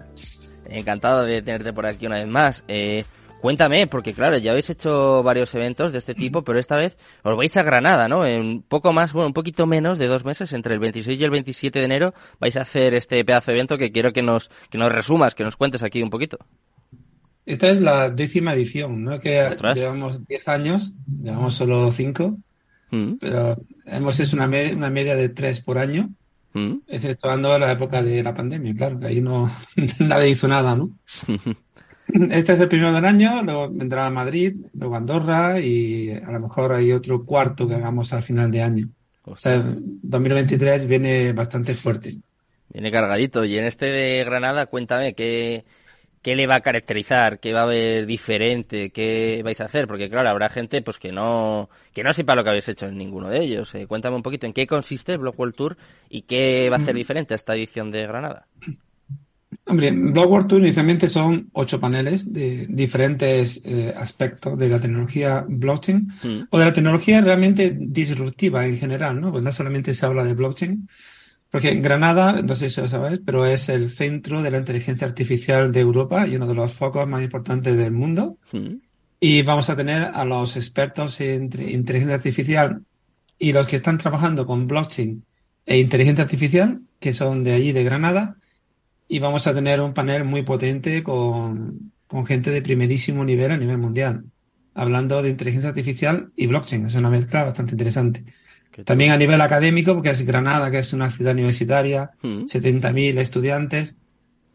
Encantado 0.65 1.25
de 1.25 1.43
tenerte 1.43 1.75
por 1.75 1.85
aquí 1.85 2.07
una 2.07 2.17
vez 2.17 2.27
más. 2.27 2.65
Eh, 2.69 3.05
Cuéntame, 3.41 3.87
porque 3.87 4.13
claro, 4.13 4.37
ya 4.37 4.51
habéis 4.51 4.69
hecho 4.69 5.23
varios 5.23 5.55
eventos 5.55 5.93
de 5.93 5.99
este 5.99 6.15
tipo, 6.15 6.43
pero 6.43 6.59
esta 6.59 6.77
vez 6.77 6.99
os 7.23 7.37
vais 7.37 7.57
a 7.57 7.63
Granada, 7.63 8.07
¿no? 8.07 8.27
En 8.27 8.63
poco 8.63 8.93
más, 8.93 9.15
bueno, 9.15 9.29
un 9.29 9.33
poquito 9.33 9.67
menos 9.67 9.99
de 9.99 10.09
dos 10.09 10.27
meses, 10.27 10.53
entre 10.53 10.75
el 10.75 10.81
26 10.81 11.19
y 11.19 11.25
el 11.25 11.31
27 11.31 11.79
de 11.79 11.85
enero, 11.85 12.15
vais 12.39 12.57
a 12.59 12.63
hacer 12.63 12.95
este 12.95 13.25
pedazo 13.25 13.51
de 13.51 13.57
evento 13.57 13.79
que 13.79 13.93
quiero 13.93 14.13
que 14.13 14.23
nos, 14.23 14.51
que 14.69 14.77
nos 14.77 14.93
resumas, 14.93 15.35
que 15.35 15.45
nos 15.45 15.57
cuentes 15.57 15.83
aquí 15.83 16.03
un 16.03 16.11
poquito. 16.11 16.39
Esta 17.47 17.71
es 17.71 17.81
la 17.81 18.11
décima 18.11 18.53
edición, 18.53 19.05
¿no? 19.05 19.19
Que 19.19 19.49
llevamos 19.75 20.27
10 20.27 20.49
años, 20.49 20.93
llevamos 21.23 21.55
solo 21.55 21.91
5, 21.91 22.37
mm. 22.91 23.13
pero 23.21 23.57
hemos 23.87 24.21
hecho 24.21 24.37
una, 24.37 24.47
una 24.47 24.91
media 24.91 25.17
de 25.17 25.31
3 25.31 25.61
por 25.63 25.79
año, 25.79 26.11
mm. 26.53 26.75
exceptuando 26.89 27.59
la 27.59 27.73
época 27.73 28.03
de 28.03 28.23
la 28.23 28.35
pandemia, 28.35 28.75
claro, 28.75 29.01
que 29.01 29.07
ahí 29.07 29.23
no 29.23 29.51
nadie 29.99 30.29
hizo 30.29 30.47
nada, 30.47 30.77
¿no? 30.77 30.91
Este 32.31 32.53
es 32.53 32.61
el 32.61 32.69
primero 32.69 32.93
del 32.93 33.05
año, 33.05 33.43
luego 33.43 33.69
vendrá 33.71 34.11
Madrid, 34.11 34.57
luego 34.75 34.97
Andorra 34.97 35.61
y 35.61 36.11
a 36.11 36.31
lo 36.31 36.41
mejor 36.41 36.73
hay 36.73 36.93
otro 36.93 37.25
cuarto 37.25 37.69
que 37.69 37.75
hagamos 37.75 38.13
al 38.13 38.23
final 38.23 38.51
de 38.51 38.63
año. 38.63 38.89
O 39.25 39.37
sea, 39.37 39.63
2023 39.63 40.87
viene 40.87 41.33
bastante 41.33 41.75
fuerte. 41.75 42.17
Viene 42.69 42.91
cargadito. 42.91 43.45
Y 43.45 43.59
en 43.59 43.65
este 43.65 43.87
de 43.87 44.25
Granada, 44.25 44.67
cuéntame, 44.67 45.15
¿qué, 45.15 45.65
¿qué 46.23 46.35
le 46.35 46.47
va 46.47 46.57
a 46.57 46.61
caracterizar? 46.61 47.39
¿Qué 47.39 47.53
va 47.53 47.61
a 47.61 47.65
haber 47.65 48.07
diferente? 48.07 48.91
¿Qué 48.91 49.43
vais 49.45 49.61
a 49.61 49.67
hacer? 49.67 49.87
Porque 49.87 50.09
claro, 50.09 50.29
habrá 50.29 50.49
gente 50.49 50.83
pues 50.83 50.99
que 50.99 51.13
no 51.13 51.69
que 51.93 52.03
no 52.03 52.13
sepa 52.13 52.35
lo 52.35 52.43
que 52.43 52.51
habéis 52.51 52.69
hecho 52.69 52.87
en 52.87 52.97
ninguno 52.97 53.29
de 53.29 53.41
ellos. 53.41 53.75
Eh, 53.75 53.87
cuéntame 53.87 54.17
un 54.17 54.23
poquito 54.23 54.47
en 54.47 54.53
qué 54.53 54.67
consiste 54.67 55.13
el 55.13 55.19
Block 55.19 55.39
World 55.39 55.55
Tour 55.55 55.77
y 56.09 56.23
qué 56.23 56.69
va 56.71 56.77
a 56.77 56.81
hacer 56.81 56.95
mm. 56.95 56.99
diferente 56.99 57.35
a 57.35 57.37
esta 57.37 57.55
edición 57.55 57.91
de 57.91 58.07
Granada. 58.07 58.47
Hombre, 59.71 59.93
World 59.93 60.49
Tour 60.49 60.61
inicialmente 60.61 61.09
son 61.09 61.49
ocho 61.53 61.79
paneles 61.79 62.31
de 62.31 62.67
diferentes 62.69 63.63
eh, 63.65 63.95
aspectos 63.97 64.59
de 64.59 64.69
la 64.69 64.81
tecnología 64.81 65.45
blockchain 65.47 66.13
mm. 66.23 66.43
o 66.51 66.59
de 66.59 66.65
la 66.65 66.73
tecnología 66.73 67.21
realmente 67.21 67.77
disruptiva 67.79 68.67
en 68.67 68.77
general, 68.79 69.21
¿no? 69.21 69.31
Pues 69.31 69.45
no 69.45 69.53
solamente 69.53 69.95
se 69.95 70.05
habla 70.05 70.25
de 70.25 70.35
blockchain, 70.35 70.89
porque 71.51 71.77
Granada, 71.77 72.43
no 72.43 72.55
sé 72.55 72.69
si 72.69 72.81
lo 72.81 72.89
sabéis, 72.89 73.21
pero 73.25 73.47
es 73.47 73.69
el 73.69 73.91
centro 73.91 74.43
de 74.43 74.51
la 74.51 74.59
inteligencia 74.59 75.07
artificial 75.07 75.71
de 75.71 75.81
Europa 75.81 76.27
y 76.27 76.35
uno 76.35 76.49
de 76.49 76.55
los 76.55 76.73
focos 76.73 77.09
más 77.09 77.23
importantes 77.23 77.77
del 77.77 77.93
mundo. 77.93 78.39
Mm. 78.53 78.77
Y 79.21 79.43
vamos 79.43 79.71
a 79.71 79.77
tener 79.77 80.03
a 80.03 80.25
los 80.25 80.57
expertos 80.57 81.21
en 81.21 81.45
inteligencia 81.45 82.15
artificial 82.15 82.83
y 83.39 83.53
los 83.53 83.69
que 83.69 83.77
están 83.77 83.99
trabajando 83.99 84.47
con 84.47 84.67
blockchain 84.67 85.25
e 85.65 85.79
inteligencia 85.79 86.25
artificial, 86.25 86.81
que 86.99 87.13
son 87.13 87.45
de 87.45 87.53
allí, 87.53 87.73
de 87.73 87.85
Granada, 87.85 88.37
y 89.11 89.19
vamos 89.19 89.49
a 89.49 89.53
tener 89.53 89.81
un 89.81 89.93
panel 89.93 90.23
muy 90.23 90.43
potente 90.43 91.03
con, 91.03 91.93
gente 92.27 92.53
de 92.53 92.63
primerísimo 92.63 93.25
nivel 93.25 93.51
a 93.51 93.57
nivel 93.57 93.77
mundial, 93.77 94.25
hablando 94.73 95.21
de 95.21 95.31
inteligencia 95.31 95.71
artificial 95.71 96.31
y 96.37 96.47
blockchain. 96.47 96.87
Es 96.87 96.95
una 96.95 97.11
mezcla 97.11 97.43
bastante 97.43 97.73
interesante. 97.73 98.25
También 98.85 99.11
a 99.11 99.17
nivel 99.17 99.41
académico, 99.41 99.95
porque 99.95 100.11
es 100.11 100.25
Granada, 100.25 100.71
que 100.71 100.79
es 100.79 100.93
una 100.93 101.11
ciudad 101.11 101.33
universitaria, 101.33 102.13
70.000 102.23 103.15
mm. 103.15 103.19
estudiantes, 103.19 103.97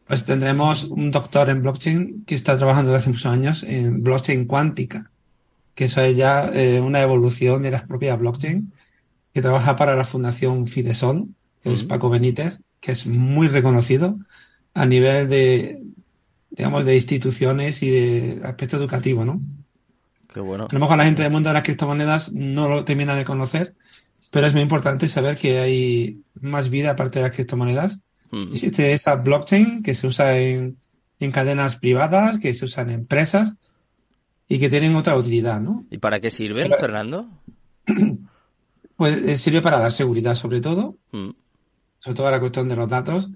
pues 0.07 0.23
tendremos 0.23 0.85
un 0.85 1.11
doctor 1.11 1.49
en 1.49 1.61
blockchain 1.61 2.23
que 2.25 2.35
está 2.35 2.55
trabajando 2.55 2.91
desde 2.91 3.01
hace 3.01 3.09
muchos 3.09 3.25
años 3.25 3.63
en 3.63 4.03
blockchain 4.03 4.45
cuántica, 4.45 5.11
que 5.73 5.85
eso 5.85 6.01
es 6.01 6.15
ya 6.15 6.49
eh, 6.53 6.79
una 6.79 7.01
evolución 7.01 7.61
de 7.61 7.71
las 7.71 7.83
propias 7.83 8.17
blockchain, 8.17 8.71
que 9.33 9.41
trabaja 9.41 9.75
para 9.75 9.97
la 9.97 10.05
Fundación 10.05 10.67
Fidesol, 10.67 11.27
que 11.61 11.73
es 11.73 11.83
mm. 11.83 11.87
Paco 11.89 12.09
Benítez, 12.09 12.61
que 12.79 12.93
es 12.93 13.05
muy 13.05 13.49
reconocido 13.49 14.17
a 14.75 14.85
nivel 14.85 15.27
de, 15.29 15.81
digamos, 16.51 16.85
de 16.85 16.95
instituciones 16.95 17.81
y 17.81 17.89
de 17.89 18.41
aspecto 18.43 18.77
educativo, 18.77 19.25
¿no? 19.25 19.41
Qué 20.31 20.41
bueno. 20.41 20.67
A 20.69 20.73
lo 20.73 20.79
mejor 20.79 20.97
la 20.97 21.05
gente 21.05 21.23
del 21.23 21.31
mundo 21.31 21.49
de 21.49 21.53
las 21.53 21.63
criptomonedas 21.63 22.33
no 22.33 22.67
lo 22.67 22.83
termina 22.83 23.15
de 23.15 23.23
conocer, 23.23 23.73
pero 24.31 24.47
es 24.47 24.53
muy 24.53 24.61
importante 24.61 25.07
saber 25.07 25.37
que 25.37 25.59
hay 25.59 26.21
más 26.41 26.69
vida 26.69 26.91
aparte 26.91 27.19
de 27.19 27.27
las 27.27 27.35
criptomonedas. 27.35 28.01
Mm. 28.31 28.51
Existe 28.51 28.91
esa 28.91 29.15
blockchain 29.15 29.81
que 29.81 29.93
se 29.93 30.07
usa 30.07 30.37
en, 30.37 30.77
en 31.21 31.31
cadenas 31.31 31.77
privadas, 31.77 32.37
que 32.37 32.53
se 32.53 32.65
usa 32.65 32.83
en 32.83 32.89
empresas 32.89 33.53
y 34.49 34.59
que 34.59 34.69
tienen 34.69 34.95
otra 34.97 35.17
utilidad, 35.17 35.61
¿no? 35.61 35.85
¿Y 35.89 35.99
para 35.99 36.19
qué 36.19 36.29
sirven, 36.29 36.71
Fernando? 36.77 37.27
Pues 38.97 39.17
eh, 39.17 39.35
sirve 39.35 39.61
para 39.61 39.77
la 39.77 39.89
seguridad, 39.89 40.35
sobre 40.35 40.61
todo, 40.61 40.95
mm. 41.11 41.31
sobre 41.99 42.15
todo 42.15 42.31
la 42.31 42.39
cuestión 42.39 42.69
de 42.69 42.77
los 42.77 42.89
datos 42.89 43.27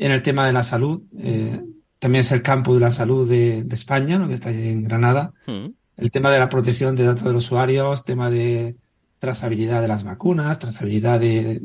en 0.00 0.12
el 0.12 0.22
tema 0.22 0.46
de 0.46 0.52
la 0.52 0.62
salud. 0.62 1.02
Eh, 1.18 1.62
también 1.98 2.20
es 2.20 2.32
el 2.32 2.40
campo 2.40 2.74
de 2.74 2.80
la 2.80 2.90
salud 2.90 3.28
de, 3.28 3.66
España, 3.70 4.18
¿no? 4.18 4.28
que 4.28 4.34
está 4.34 4.50
en 4.50 4.82
Granada. 4.82 5.32
Mm. 5.46 5.66
El 5.98 6.10
tema 6.10 6.32
de 6.32 6.38
la 6.38 6.48
protección 6.48 6.96
de 6.96 7.04
datos 7.04 7.24
de 7.24 7.32
los 7.32 7.44
usuarios, 7.44 8.04
tema 8.04 8.30
de 8.30 8.76
trazabilidad 9.18 9.82
de 9.82 9.88
las 9.88 10.02
vacunas, 10.02 10.58
trazabilidad 10.58 11.20
de, 11.20 11.60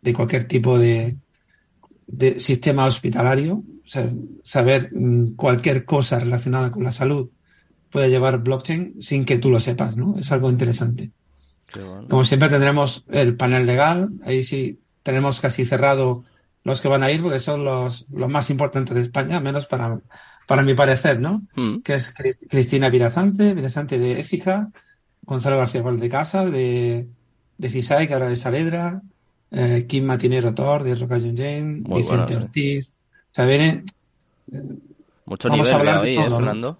de 0.00 0.14
cualquier 0.14 0.44
tipo 0.44 0.78
de, 0.78 1.16
de 2.06 2.38
sistema 2.38 2.86
hospitalario, 2.86 3.64
saber 4.44 4.90
mm, 4.94 5.34
cualquier 5.34 5.84
cosa 5.84 6.20
relacionada 6.20 6.70
con 6.70 6.84
la 6.84 6.92
salud 6.92 7.30
puede 7.90 8.08
llevar 8.08 8.38
blockchain 8.38 9.02
sin 9.02 9.24
que 9.24 9.38
tú 9.38 9.50
lo 9.50 9.58
sepas, 9.58 9.96
¿no? 9.96 10.16
Es 10.18 10.30
algo 10.30 10.48
interesante. 10.48 11.10
Como 12.08 12.22
siempre 12.22 12.48
tendremos 12.48 13.04
el 13.08 13.34
panel 13.34 13.66
legal, 13.66 14.10
ahí 14.24 14.44
sí 14.44 14.78
tenemos 15.02 15.40
casi 15.40 15.64
cerrado 15.64 16.24
los 16.64 16.80
que 16.80 16.88
van 16.88 17.02
a 17.02 17.10
ir 17.10 17.22
porque 17.22 17.38
son 17.38 17.64
los, 17.64 18.06
los 18.12 18.28
más 18.28 18.50
importantes 18.50 18.94
de 18.94 19.00
España, 19.00 19.40
menos 19.40 19.66
para, 19.66 20.00
para 20.46 20.62
mi 20.62 20.74
parecer, 20.74 21.20
¿no? 21.20 21.42
Mm. 21.56 21.80
Que 21.80 21.94
es 21.94 22.14
Cristina 22.48 22.88
Virazante, 22.88 23.54
Virazante 23.54 23.98
de 23.98 24.20
Écija, 24.20 24.68
Gonzalo 25.22 25.58
García 25.58 25.82
de 25.82 26.08
Casa, 26.08 26.44
de, 26.44 27.08
de 27.58 27.68
FISAI, 27.68 28.06
que 28.06 28.14
ahora 28.14 28.28
de 28.28 28.36
Saledra, 28.36 29.02
eh, 29.50 29.86
Kim 29.88 30.04
Matinero 30.04 30.54
Thor, 30.54 30.82
de 30.84 30.94
Roca 30.94 31.18
Jane, 31.18 31.82
Vicente 31.84 32.36
Ortiz. 32.36 32.88
O 32.88 33.34
sea, 33.34 33.44
viene. 33.44 33.84
Mucho 35.26 35.48
nivel 35.48 35.88
ahí, 35.88 36.16
¿eh, 36.16 36.22
Fernando? 36.22 36.78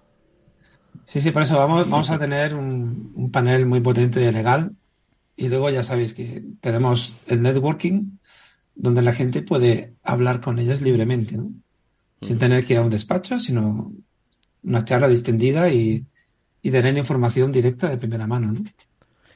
Sí, 1.05 1.21
sí, 1.21 1.31
por 1.31 1.43
eso 1.43 1.57
vamos, 1.57 1.89
vamos 1.89 2.09
a 2.09 2.19
tener 2.19 2.55
un, 2.55 3.11
un, 3.15 3.31
panel 3.31 3.65
muy 3.65 3.81
potente 3.81 4.19
de 4.19 4.31
legal. 4.31 4.71
Y 5.35 5.49
luego 5.49 5.69
ya 5.69 5.83
sabéis 5.83 6.13
que 6.13 6.43
tenemos 6.61 7.15
el 7.27 7.41
networking, 7.41 8.17
donde 8.75 9.01
la 9.01 9.13
gente 9.13 9.41
puede 9.41 9.93
hablar 10.03 10.41
con 10.41 10.59
ellos 10.59 10.81
libremente, 10.81 11.37
¿no? 11.37 11.51
Sin 12.21 12.37
tener 12.37 12.65
que 12.65 12.73
ir 12.73 12.79
a 12.79 12.83
un 12.83 12.89
despacho, 12.89 13.37
sino 13.37 13.91
una 14.63 14.85
charla 14.85 15.09
distendida 15.09 15.69
y, 15.69 16.05
y 16.61 16.71
tener 16.71 16.97
información 16.97 17.51
directa 17.51 17.89
de 17.89 17.97
primera 17.97 18.25
mano, 18.25 18.53
¿no? 18.53 18.61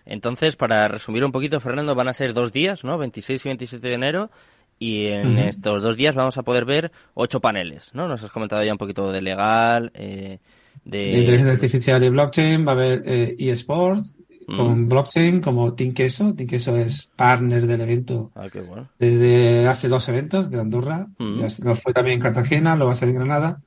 Entonces, 0.05 0.55
para 0.55 0.87
resumir 0.87 1.25
un 1.25 1.33
poquito, 1.33 1.59
Fernando, 1.59 1.93
van 1.93 2.07
a 2.07 2.13
ser 2.13 2.33
dos 2.33 2.53
días, 2.53 2.85
¿no? 2.85 2.97
26 2.97 3.45
y 3.45 3.49
27 3.49 3.87
de 3.87 3.93
enero. 3.93 4.31
Y 4.79 5.07
en 5.07 5.37
estos 5.39 5.81
dos 5.81 5.97
días 5.97 6.15
vamos 6.15 6.37
a 6.37 6.43
poder 6.43 6.63
ver 6.63 6.91
ocho 7.15 7.41
paneles, 7.41 7.93
¿no? 7.93 8.07
Nos 8.07 8.23
has 8.23 8.29
comentado 8.29 8.63
ya 8.63 8.71
un 8.71 8.77
poquito 8.77 9.11
de 9.11 9.21
legal, 9.21 9.91
eh, 9.95 10.37
de... 10.85 11.19
inteligencia 11.19 11.51
artificial 11.51 12.03
y 12.03 12.09
blockchain. 12.09 12.65
Va 12.65 12.71
a 12.71 12.75
haber 12.75 13.01
eh, 13.05 13.35
eSports 13.39 14.13
con 14.47 14.87
blockchain 14.87 15.41
como 15.41 15.73
Team 15.73 15.93
Queso. 15.93 16.33
Team 16.33 16.47
Queso 16.47 16.75
es 16.77 17.09
partner 17.15 17.67
del 17.67 17.81
evento 17.81 18.31
ah, 18.33 18.47
qué 18.51 18.61
bueno. 18.61 18.89
desde 18.97 19.67
hace 19.67 19.89
dos 19.89 20.07
eventos 20.07 20.49
de 20.49 20.59
Andorra. 20.59 21.07
Lo 21.19 21.75
fue 21.75 21.93
también 21.93 22.15
en 22.15 22.23
Cartagena, 22.23 22.75
lo 22.75 22.85
va 22.85 22.93
a 22.93 22.95
ser 22.95 23.09
en 23.09 23.15
Granada 23.15 23.61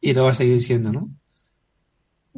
y 0.00 0.14
lo 0.14 0.24
va 0.24 0.30
a 0.30 0.34
seguir 0.34 0.62
siendo, 0.62 0.92
¿no? 0.92 1.10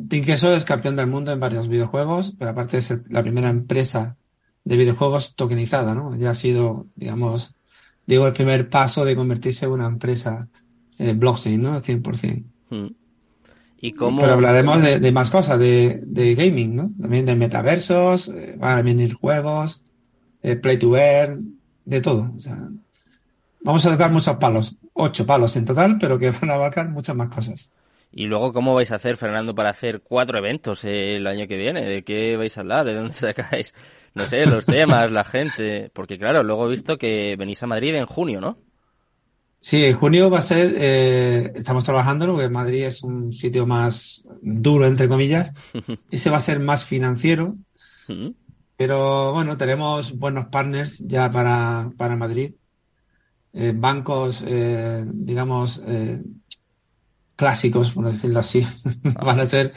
Queso 0.08 0.54
es 0.54 0.64
campeón 0.64 0.96
del 0.96 1.06
mundo 1.06 1.32
en 1.32 1.40
varios 1.40 1.68
videojuegos, 1.68 2.34
pero 2.38 2.50
aparte 2.50 2.78
es 2.78 2.94
la 3.10 3.22
primera 3.22 3.50
empresa 3.50 4.16
de 4.64 4.76
videojuegos 4.76 5.34
tokenizada, 5.34 5.94
¿no? 5.94 6.16
Ya 6.16 6.30
ha 6.30 6.34
sido, 6.34 6.86
digamos, 6.94 7.54
digo, 8.06 8.26
el 8.26 8.32
primer 8.32 8.70
paso 8.70 9.04
de 9.04 9.16
convertirse 9.16 9.66
en 9.66 9.72
una 9.72 9.86
empresa 9.86 10.48
eh, 10.98 11.12
blockchain, 11.12 11.60
¿no? 11.60 11.78
100%. 11.78 12.44
Hmm. 12.70 12.86
¿Y 13.84 13.94
cómo... 13.94 14.20
Pero 14.20 14.34
hablaremos 14.34 14.80
de, 14.80 15.12
más 15.12 15.28
cosas, 15.28 15.58
de, 15.58 16.34
gaming, 16.38 16.76
¿no? 16.76 16.90
También 17.00 17.26
de 17.26 17.34
metaversos, 17.34 18.28
eh, 18.28 18.54
van 18.56 18.78
a 18.78 18.82
venir 18.82 19.14
juegos, 19.14 19.82
eh, 20.40 20.54
play 20.54 20.78
to 20.78 20.96
earn, 20.96 21.58
de 21.84 22.00
todo. 22.00 22.32
O 22.38 22.40
sea, 22.40 22.56
vamos 23.60 23.84
a 23.84 23.90
tocar 23.90 24.12
muchos 24.12 24.36
palos, 24.36 24.76
ocho 24.92 25.26
palos 25.26 25.56
en 25.56 25.64
total, 25.64 25.98
pero 25.98 26.16
que 26.16 26.30
van 26.40 26.50
a 26.50 26.54
abarcar 26.54 26.88
muchas 26.90 27.16
más 27.16 27.34
cosas. 27.34 27.72
Y 28.12 28.26
luego, 28.26 28.52
¿cómo 28.52 28.72
vais 28.72 28.92
a 28.92 28.96
hacer, 28.96 29.16
Fernando, 29.16 29.52
para 29.52 29.70
hacer 29.70 30.00
cuatro 30.00 30.38
eventos 30.38 30.84
el 30.84 31.26
año 31.26 31.48
que 31.48 31.56
viene? 31.56 31.84
¿De 31.84 32.04
qué 32.04 32.36
vais 32.36 32.56
a 32.56 32.60
hablar? 32.60 32.86
¿De 32.86 32.94
dónde 32.94 33.14
sacáis, 33.14 33.74
no 34.14 34.26
sé, 34.26 34.46
los 34.46 34.64
temas, 34.64 35.10
la 35.10 35.24
gente? 35.24 35.90
Porque 35.92 36.20
claro, 36.20 36.44
luego 36.44 36.66
he 36.66 36.70
visto 36.70 36.98
que 36.98 37.34
venís 37.36 37.60
a 37.64 37.66
Madrid 37.66 37.96
en 37.96 38.06
junio, 38.06 38.40
¿no? 38.40 38.58
Sí, 39.62 39.84
en 39.84 39.96
junio 39.96 40.28
va 40.28 40.40
a 40.40 40.42
ser, 40.42 40.74
eh, 40.76 41.52
estamos 41.54 41.84
trabajando, 41.84 42.26
porque 42.26 42.48
Madrid 42.48 42.82
es 42.82 43.04
un 43.04 43.32
sitio 43.32 43.64
más 43.64 44.26
duro, 44.42 44.88
entre 44.88 45.08
comillas. 45.08 45.52
Ese 46.10 46.30
va 46.30 46.38
a 46.38 46.40
ser 46.40 46.58
más 46.58 46.84
financiero. 46.84 47.56
Pero 48.76 49.32
bueno, 49.32 49.56
tenemos 49.56 50.18
buenos 50.18 50.48
partners 50.48 50.98
ya 51.06 51.30
para, 51.30 51.92
para 51.96 52.16
Madrid. 52.16 52.54
Eh, 53.52 53.72
bancos, 53.72 54.42
eh, 54.44 55.04
digamos, 55.06 55.80
eh, 55.86 56.20
clásicos, 57.36 57.92
por 57.92 58.06
decirlo 58.06 58.40
así, 58.40 58.66
van 59.02 59.38
a 59.38 59.46
ser 59.46 59.74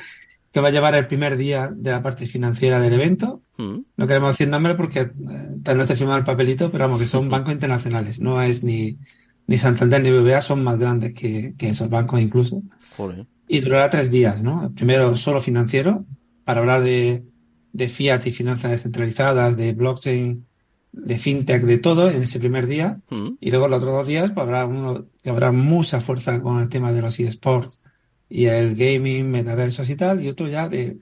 que 0.52 0.62
va 0.62 0.70
a 0.70 0.72
llevar 0.72 0.96
el 0.96 1.06
primer 1.06 1.38
día 1.38 1.70
de 1.72 1.92
la 1.92 2.02
parte 2.02 2.26
financiera 2.26 2.80
del 2.80 2.94
evento. 2.94 3.44
Mm. 3.58 3.82
No 3.98 4.08
queremos 4.08 4.34
decir 4.34 4.48
nombre 4.48 4.74
porque 4.74 5.02
eh, 5.02 5.12
no 5.76 5.82
está 5.84 5.96
firmado 5.96 6.18
el 6.18 6.26
papelito, 6.26 6.72
pero 6.72 6.86
vamos, 6.86 7.00
que 7.00 7.06
son 7.06 7.30
bancos 7.30 7.54
internacionales. 7.54 8.20
No 8.20 8.42
es 8.42 8.64
ni, 8.64 8.98
ni 9.48 9.58
Santander 9.58 10.02
ni 10.02 10.12
BBVA, 10.12 10.42
son 10.42 10.64
más 10.64 10.80
grandes 10.80 11.14
que, 11.14 11.54
esos 11.60 11.90
bancos 11.90 12.20
incluso. 12.20 12.62
Y 13.48 13.60
durará 13.60 13.90
tres 13.90 14.10
días, 14.10 14.42
¿no? 14.42 14.72
Primero 14.74 15.16
solo 15.16 15.42
financiero, 15.42 16.06
para 16.44 16.62
hablar 16.62 16.84
de, 16.84 17.24
de 17.74 17.88
fiat 17.88 18.26
y 18.26 18.32
finanzas 18.32 18.72
descentralizadas, 18.72 19.56
de 19.58 19.74
blockchain, 19.74 20.46
de 20.92 21.18
fintech, 21.18 21.64
de 21.64 21.78
todo 21.78 22.10
en 22.10 22.24
ese 22.24 22.40
primer 22.40 22.68
día. 22.68 23.00
Mm. 23.10 23.32
Y 23.40 23.52
luego 23.52 23.68
los 23.68 23.78
otros 23.78 23.98
dos 23.98 24.08
días 24.08 24.32
pues, 24.34 24.44
habrá 24.44 24.66
uno 24.66 25.06
que 25.22 25.30
habrá 25.30 25.52
mucha 25.52 26.00
fuerza 26.00 26.42
con 26.42 26.62
el 26.62 26.70
tema 26.70 26.92
de 26.94 27.02
los 27.02 27.20
eSports 27.20 27.80
y 28.30 28.46
el 28.46 28.76
gaming, 28.76 29.30
metaversos 29.30 29.90
y 29.90 29.96
tal, 29.96 30.24
y 30.24 30.30
otro 30.30 30.48
ya 30.48 30.68
de 30.68 30.98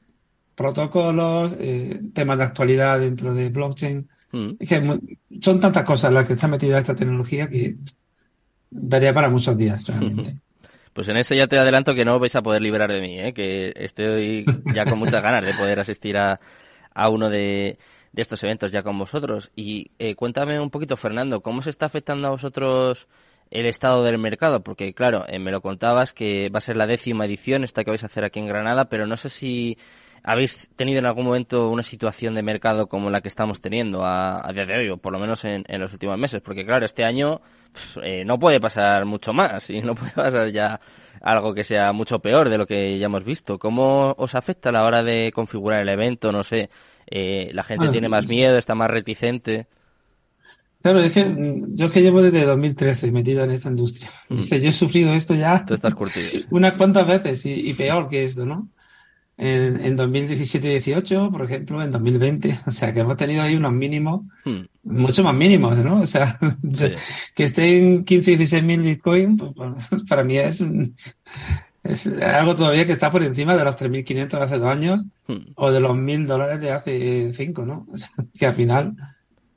protocolos, 0.55 1.55
eh, 1.59 2.01
temas 2.13 2.37
de 2.37 2.43
actualidad 2.43 2.99
dentro 2.99 3.33
de 3.33 3.49
blockchain. 3.49 4.09
Mm. 4.31 4.49
Es 4.59 4.69
que 4.69 4.99
son 5.41 5.59
tantas 5.59 5.85
cosas 5.85 6.11
las 6.11 6.27
que 6.27 6.33
está 6.33 6.47
metida 6.47 6.79
esta 6.79 6.95
tecnología 6.95 7.47
que 7.47 7.77
daría 8.73 9.13
para 9.13 9.29
muchos 9.29 9.57
días 9.57 9.85
realmente. 9.87 10.37
Pues 10.93 11.09
en 11.09 11.17
eso 11.17 11.33
ya 11.33 11.47
te 11.47 11.57
adelanto 11.57 11.95
que 11.95 12.05
no 12.05 12.19
vais 12.19 12.35
a 12.35 12.41
poder 12.41 12.61
librar 12.61 12.91
de 12.91 13.01
mí, 13.01 13.19
¿eh? 13.19 13.33
que 13.33 13.73
estoy 13.75 14.45
ya 14.73 14.85
con 14.85 14.99
muchas 14.99 15.23
ganas 15.23 15.43
de 15.43 15.53
poder 15.55 15.79
asistir 15.79 16.17
a, 16.17 16.39
a 16.93 17.09
uno 17.09 17.29
de, 17.29 17.79
de 18.11 18.21
estos 18.21 18.43
eventos 18.43 18.71
ya 18.71 18.83
con 18.83 18.97
vosotros. 18.97 19.51
Y 19.55 19.91
eh, 19.99 20.15
cuéntame 20.15 20.59
un 20.59 20.69
poquito, 20.69 20.95
Fernando, 20.95 21.41
¿cómo 21.41 21.61
se 21.61 21.71
está 21.71 21.87
afectando 21.87 22.27
a 22.27 22.31
vosotros 22.31 23.07
el 23.49 23.65
estado 23.65 24.03
del 24.03 24.19
mercado? 24.19 24.63
Porque, 24.63 24.93
claro, 24.93 25.25
eh, 25.27 25.39
me 25.39 25.51
lo 25.51 25.61
contabas 25.61 26.13
que 26.13 26.49
va 26.49 26.59
a 26.59 26.61
ser 26.61 26.77
la 26.77 26.87
décima 26.87 27.25
edición 27.25 27.63
esta 27.63 27.83
que 27.83 27.91
vais 27.91 28.03
a 28.03 28.07
hacer 28.07 28.23
aquí 28.23 28.39
en 28.39 28.47
Granada, 28.47 28.85
pero 28.85 29.07
no 29.07 29.17
sé 29.17 29.29
si 29.29 29.77
habéis 30.23 30.69
tenido 30.75 30.99
en 30.99 31.05
algún 31.05 31.25
momento 31.25 31.69
una 31.69 31.83
situación 31.83 32.33
de 32.33 32.41
mercado 32.41 32.87
como 32.87 33.09
la 33.09 33.21
que 33.21 33.27
estamos 33.27 33.61
teniendo 33.61 34.05
a, 34.05 34.49
día 34.53 34.65
de 34.65 34.77
hoy, 34.77 34.89
o 34.89 34.97
por 34.97 35.11
lo 35.11 35.19
menos 35.19 35.43
en, 35.43 35.63
los 35.79 35.91
últimos 35.91 36.17
meses. 36.17 36.41
Porque, 36.41 36.65
claro, 36.65 36.85
este 36.85 37.03
año 37.03 37.41
pues, 37.71 37.99
eh, 38.03 38.23
no 38.25 38.39
puede 38.39 38.59
pasar 38.61 39.05
mucho 39.05 39.33
más 39.33 39.69
y 39.69 39.81
no 39.83 39.95
puede 39.95 40.11
pasar 40.11 40.49
ya 40.51 40.79
algo 41.21 41.53
que 41.53 41.63
sea 41.63 41.91
mucho 41.91 42.19
peor 42.19 42.49
de 42.49 42.57
lo 42.57 42.65
que 42.65 42.97
ya 42.97 43.07
hemos 43.07 43.25
visto. 43.25 43.59
¿Cómo 43.59 44.15
os 44.17 44.33
afecta 44.35 44.69
a 44.69 44.71
la 44.71 44.85
hora 44.85 45.03
de 45.03 45.31
configurar 45.31 45.81
el 45.81 45.89
evento? 45.89 46.31
No 46.31 46.43
sé, 46.43 46.69
eh, 47.05 47.49
la 47.53 47.63
gente 47.63 47.89
tiene 47.89 48.07
más 48.07 48.27
miedo, 48.27 48.57
está 48.57 48.75
más 48.75 48.89
reticente. 48.89 49.67
Claro, 50.81 50.99
es 51.01 51.13
que 51.13 51.63
yo 51.69 51.89
que 51.89 52.01
llevo 52.01 52.21
desde 52.21 52.45
2013 52.45 53.11
metido 53.11 53.43
en 53.43 53.51
esta 53.51 53.69
industria. 53.69 54.09
Mm. 54.27 54.43
yo 54.43 54.69
he 54.69 54.73
sufrido 54.73 55.13
esto 55.13 55.33
ya 55.33 55.63
estás 55.69 55.93
curtido, 55.95 56.29
unas 56.51 56.75
cuantas 56.75 57.07
veces 57.07 57.45
y, 57.45 57.73
peor 57.73 58.09
que 58.09 58.25
esto, 58.25 58.45
¿no? 58.45 58.67
En, 59.35 59.83
en 59.83 59.97
2017-18, 59.97 61.31
por 61.31 61.43
ejemplo, 61.43 61.81
en 61.81 61.91
2020, 61.91 62.59
o 62.67 62.71
sea 62.71 62.93
que 62.93 62.99
hemos 62.99 63.17
tenido 63.17 63.41
ahí 63.41 63.55
unos 63.55 63.73
mínimos, 63.73 64.21
mm. 64.45 64.61
mucho 64.83 65.23
más 65.23 65.35
mínimos, 65.35 65.77
¿no? 65.79 66.01
O 66.01 66.05
sea, 66.05 66.37
que 67.35 67.43
estén 67.43 68.03
15 68.05 68.37
16 68.37 68.63
mil 68.63 68.81
Bitcoin, 68.81 69.37
pues, 69.37 69.51
para 70.07 70.23
mí 70.23 70.37
es, 70.37 70.63
es 71.83 72.07
algo 72.07 72.55
todavía 72.55 72.85
que 72.85 72.93
está 72.93 73.11
por 73.11 73.23
encima 73.23 73.57
de 73.57 73.63
los 73.63 73.75
3.500 73.77 74.27
de 74.29 74.43
hace 74.43 74.59
dos 74.59 74.69
años 74.69 75.05
hmm. 75.27 75.51
o 75.55 75.71
de 75.71 75.79
los 75.79 75.91
1.000 75.91 76.27
dólares 76.27 76.61
de 76.61 76.71
hace 76.71 77.33
cinco, 77.33 77.65
¿no? 77.65 77.87
que 78.37 78.45
al 78.45 78.53
final, 78.53 78.95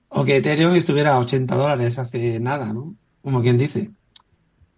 o 0.08 0.24
que 0.24 0.36
Ethereum 0.36 0.74
estuviera 0.74 1.12
a 1.12 1.18
80 1.18 1.54
dólares 1.54 1.98
hace 1.98 2.40
nada, 2.40 2.72
¿no? 2.72 2.94
Como 3.22 3.42
quien 3.42 3.58
dice. 3.58 3.90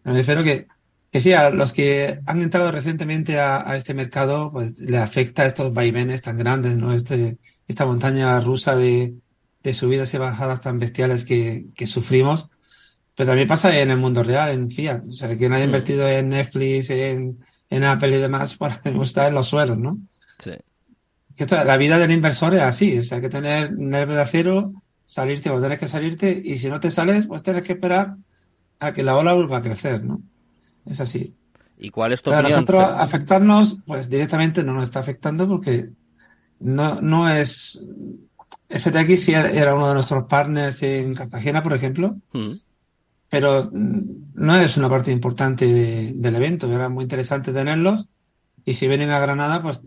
Me 0.04 0.12
refiero 0.12 0.42
que, 0.42 0.66
que 1.10 1.20
sí, 1.20 1.32
a 1.32 1.50
los 1.50 1.72
que 1.72 2.20
han 2.26 2.42
entrado 2.42 2.70
recientemente 2.70 3.40
a, 3.40 3.76
este 3.76 3.94
mercado, 3.94 4.52
pues 4.52 4.78
le 4.80 4.98
afecta 4.98 5.46
estos 5.46 5.72
vaivenes 5.72 6.22
tan 6.22 6.36
grandes, 6.36 6.76
¿no? 6.76 6.94
Este, 6.94 7.38
esta 7.66 7.86
montaña 7.86 8.40
rusa 8.40 8.76
de, 8.76 9.14
de 9.62 9.72
subidas 9.72 10.12
y 10.14 10.18
bajadas 10.18 10.60
tan 10.60 10.78
bestiales 10.78 11.24
que, 11.24 11.66
que 11.74 11.86
sufrimos 11.86 12.50
pero 13.18 13.30
también 13.30 13.48
pasa 13.48 13.76
en 13.76 13.90
el 13.90 13.96
mundo 13.96 14.22
real, 14.22 14.50
en 14.50 14.70
Fiat. 14.70 15.08
O 15.08 15.12
sea, 15.12 15.36
que 15.36 15.48
nadie 15.48 15.64
ha 15.64 15.66
mm. 15.66 15.70
invertido 15.70 16.08
en 16.08 16.28
Netflix, 16.28 16.88
en, 16.90 17.44
en 17.68 17.82
Apple 17.82 18.16
y 18.16 18.20
demás 18.20 18.54
para 18.58 18.80
estar 19.02 19.26
en 19.26 19.34
los 19.34 19.48
suelos, 19.48 19.76
¿no? 19.76 19.98
Sí. 20.38 20.52
la 21.50 21.76
vida 21.76 21.98
del 21.98 22.12
inversor 22.12 22.54
es 22.54 22.62
así. 22.62 22.96
O 22.96 23.02
sea, 23.02 23.16
hay 23.16 23.22
que 23.22 23.28
tener 23.28 23.76
nervio 23.76 24.14
de 24.14 24.22
acero, 24.22 24.72
salirte 25.04 25.50
o 25.50 25.58
tienes 25.58 25.80
que 25.80 25.88
salirte, 25.88 26.40
y 26.44 26.58
si 26.58 26.68
no 26.68 26.78
te 26.78 26.92
sales, 26.92 27.26
pues 27.26 27.42
tienes 27.42 27.64
que 27.64 27.72
esperar 27.72 28.14
a 28.78 28.92
que 28.92 29.02
la 29.02 29.16
ola 29.16 29.32
vuelva 29.32 29.58
a 29.58 29.62
crecer, 29.62 30.04
¿no? 30.04 30.22
Es 30.88 31.00
así. 31.00 31.34
¿Y 31.78 31.90
cuál 31.90 32.12
es 32.12 32.22
tu 32.22 32.30
opinión? 32.30 32.50
nosotros 32.50 32.82
afectarnos, 32.82 33.78
pues 33.86 34.08
directamente 34.08 34.64
no 34.64 34.74
nos 34.74 34.84
está 34.84 35.00
afectando 35.00 35.46
porque 35.46 35.90
no, 36.60 37.00
no 37.00 37.28
es 37.30 37.80
FTX 38.68 39.24
sí 39.24 39.32
era 39.32 39.74
uno 39.74 39.88
de 39.88 39.94
nuestros 39.94 40.24
partners 40.24 40.82
en 40.82 41.14
Cartagena, 41.14 41.62
por 41.62 41.72
ejemplo, 41.72 42.16
mm. 42.32 42.52
pero 43.28 43.70
no 43.72 44.60
es 44.60 44.76
una 44.76 44.90
parte 44.90 45.10
importante 45.10 45.66
del 46.14 46.36
evento. 46.36 46.70
Era 46.70 46.88
muy 46.88 47.04
interesante 47.04 47.52
tenerlos 47.52 48.06
y 48.64 48.74
si 48.74 48.88
vienen 48.88 49.10
a 49.10 49.20
Granada, 49.20 49.62
pues 49.62 49.80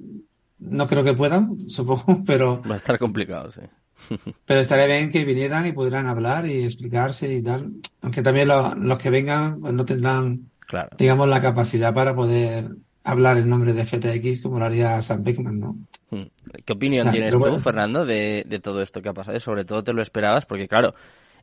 no 0.59 0.87
creo 0.87 1.03
que 1.03 1.13
puedan, 1.13 1.57
supongo, 1.69 2.23
pero... 2.25 2.61
Va 2.63 2.75
a 2.75 2.77
estar 2.77 2.97
complicado, 2.97 3.51
sí. 3.51 3.61
pero 4.45 4.59
estaría 4.59 4.87
bien 4.87 5.11
que 5.11 5.23
vinieran 5.23 5.67
y 5.67 5.73
pudieran 5.73 6.07
hablar 6.07 6.47
y 6.47 6.63
explicarse 6.63 7.31
y 7.31 7.43
tal. 7.43 7.73
Aunque 8.01 8.23
también 8.23 8.47
los 8.47 8.97
que 8.97 9.09
vengan 9.11 9.61
pues 9.61 9.73
no 9.73 9.85
tendrán, 9.85 10.50
digamos, 10.97 11.27
la 11.27 11.41
capacidad 11.41 11.93
para 11.93 12.15
poder 12.15 12.69
hablar 13.03 13.37
en 13.37 13.49
nombre 13.49 13.73
de 13.73 13.85
FTX 13.85 14.41
como 14.41 14.59
lo 14.59 14.65
haría 14.65 15.01
Sam 15.01 15.23
Beckman, 15.23 15.59
¿no? 15.59 15.75
Hmm. 16.09 16.27
¿Qué 16.65 16.73
opinión 16.73 17.09
tienes 17.09 17.33
tú, 17.33 17.59
Fernando, 17.59 18.05
de, 18.05 18.43
de, 18.47 18.59
todo 18.59 18.81
esto 18.81 19.01
que 19.01 19.09
ha 19.09 19.13
pasado? 19.13 19.39
Sobre 19.39 19.65
todo 19.65 19.83
te 19.83 19.93
lo 19.93 20.01
esperabas, 20.01 20.45
porque 20.45 20.67
claro, 20.67 20.93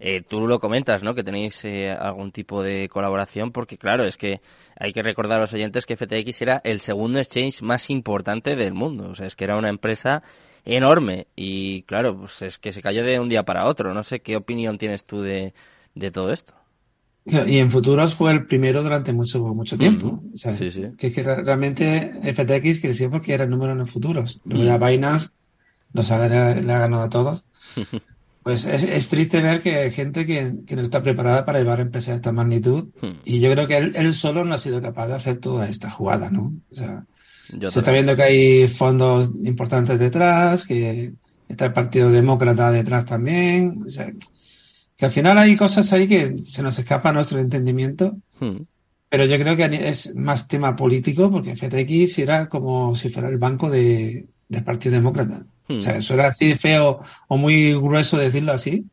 eh, 0.01 0.23
tú 0.23 0.47
lo 0.47 0.61
comentas, 0.61 1.03
¿no? 1.03 1.15
Que 1.15 1.25
tenéis 1.25 1.65
eh, 1.65 1.91
algún 1.91 2.31
tipo 2.31 2.63
de 2.63 2.89
colaboración, 2.89 3.51
porque 3.51 3.79
claro, 3.79 4.05
es 4.05 4.17
que 4.17 4.41
hay 4.79 4.93
que 4.93 5.03
recordar 5.03 5.39
a 5.39 5.41
los 5.43 5.55
oyentes 5.55 5.87
que 5.87 5.97
FTX 5.97 6.43
era 6.43 6.61
el 6.65 6.81
segundo 6.81 7.19
exchange 7.19 7.63
más 7.63 7.91
importante 7.91 8.55
del 8.55 8.75
mundo. 8.75 9.09
O 9.11 9.15
sea, 9.15 9.27
es 9.27 9.35
que 9.35 9.45
era 9.45 9.57
una 9.57 9.71
empresa 9.71 10.23
enorme 10.65 11.27
y 11.35 11.83
claro, 11.83 12.17
pues 12.17 12.43
es 12.43 12.59
que 12.59 12.73
se 12.73 12.83
cayó 12.83 13.03
de 13.03 13.19
un 13.19 13.29
día 13.29 13.43
para 13.43 13.67
otro. 13.67 13.93
No 13.93 14.05
sé 14.05 14.21
qué 14.21 14.37
opinión 14.37 14.79
tienes 14.79 15.05
tú 15.05 15.21
de, 15.21 15.53
de 15.95 16.11
todo 16.11 16.33
esto. 16.33 16.55
Y 17.47 17.59
en 17.59 17.71
futuros 17.71 18.15
fue 18.15 18.33
el 18.33 18.47
primero 18.47 18.83
durante 18.83 19.13
mucho 19.13 19.41
mucho 19.41 19.77
tiempo. 19.77 20.23
sí, 20.35 20.71
sí. 20.71 20.87
Que, 20.97 21.13
que 21.13 21.23
realmente 21.23 22.13
FTX 22.35 22.81
creció 22.81 23.11
porque 23.11 23.35
era 23.35 23.45
el 23.45 23.51
número 23.51 23.73
en 23.73 23.87
futuros. 23.87 24.41
Luego 24.45 24.85
Binance 24.85 25.29
nos 25.93 26.11
ha, 26.11 26.27
le 26.27 26.73
ha 26.73 26.79
ganado 26.79 27.03
a 27.03 27.09
todos. 27.09 27.45
Pues 28.49 28.65
es, 28.65 29.09
triste 29.11 29.43
ver 29.43 29.61
que 29.61 29.77
hay 29.77 29.91
gente 29.91 30.25
que, 30.25 30.55
no 30.75 30.81
está 30.81 31.03
preparada 31.03 31.45
para 31.45 31.59
llevar 31.59 31.81
empresas 31.81 32.13
de 32.13 32.17
esta 32.17 32.33
magnitud 32.33 32.89
y 33.23 33.41
yo 33.41 33.53
creo 33.53 33.67
que 33.67 33.77
él, 33.77 34.15
solo 34.15 34.43
no 34.43 34.55
ha 34.55 34.59
sido 34.59 34.81
capaz 34.81 35.09
de 35.09 35.15
hacer 35.17 35.39
toda 35.39 35.69
esta 35.69 35.91
jugada, 35.91 36.31
¿no? 36.31 36.55
O 36.71 36.75
sea, 36.75 37.05
se 37.51 37.79
está 37.79 37.93
viendo 37.93 38.17
que 38.17 38.23
hay 38.23 38.69
fondos 38.69 39.31
importantes 39.45 40.01
detrás, 40.01 40.65
que 40.65 41.13
está 41.47 41.67
el 41.67 41.75
Partido 41.75 42.11
Demócrata 42.11 42.71
detrás 42.71 43.05
también. 43.05 43.83
O 43.87 43.91
sea, 43.91 44.11
que 44.99 45.07
al 45.07 45.13
final 45.13 45.39
hay 45.39 45.57
cosas 45.57 45.93
ahí 45.93 46.09
que 46.09 46.39
se 46.41 46.63
nos 46.63 46.77
escapa 46.79 47.11
a 47.11 47.13
nuestro 47.13 47.39
entendimiento. 47.39 48.17
Hmm. 48.41 48.63
Pero 49.09 49.25
yo 49.25 49.39
creo 49.39 49.57
que 49.57 49.89
es 49.89 50.15
más 50.17 50.49
tema 50.49 50.75
político 50.75 51.31
porque 51.31 51.55
FTX 51.55 52.19
era 52.19 52.49
como 52.49 52.95
si 52.97 53.09
fuera 53.09 53.29
el 53.29 53.39
banco 53.39 53.71
de, 53.71 54.27
del 54.49 54.65
Partido 54.65 54.97
Demócrata. 54.97 55.45
O 55.69 55.81
sea, 55.81 55.95
hmm. 55.95 55.99
eso 55.99 56.15
era 56.15 56.27
así 56.27 56.57
feo 56.57 57.01
o 57.29 57.37
muy 57.37 57.75
grueso 57.75 58.19
decirlo 58.19 58.53
así, 58.53 58.87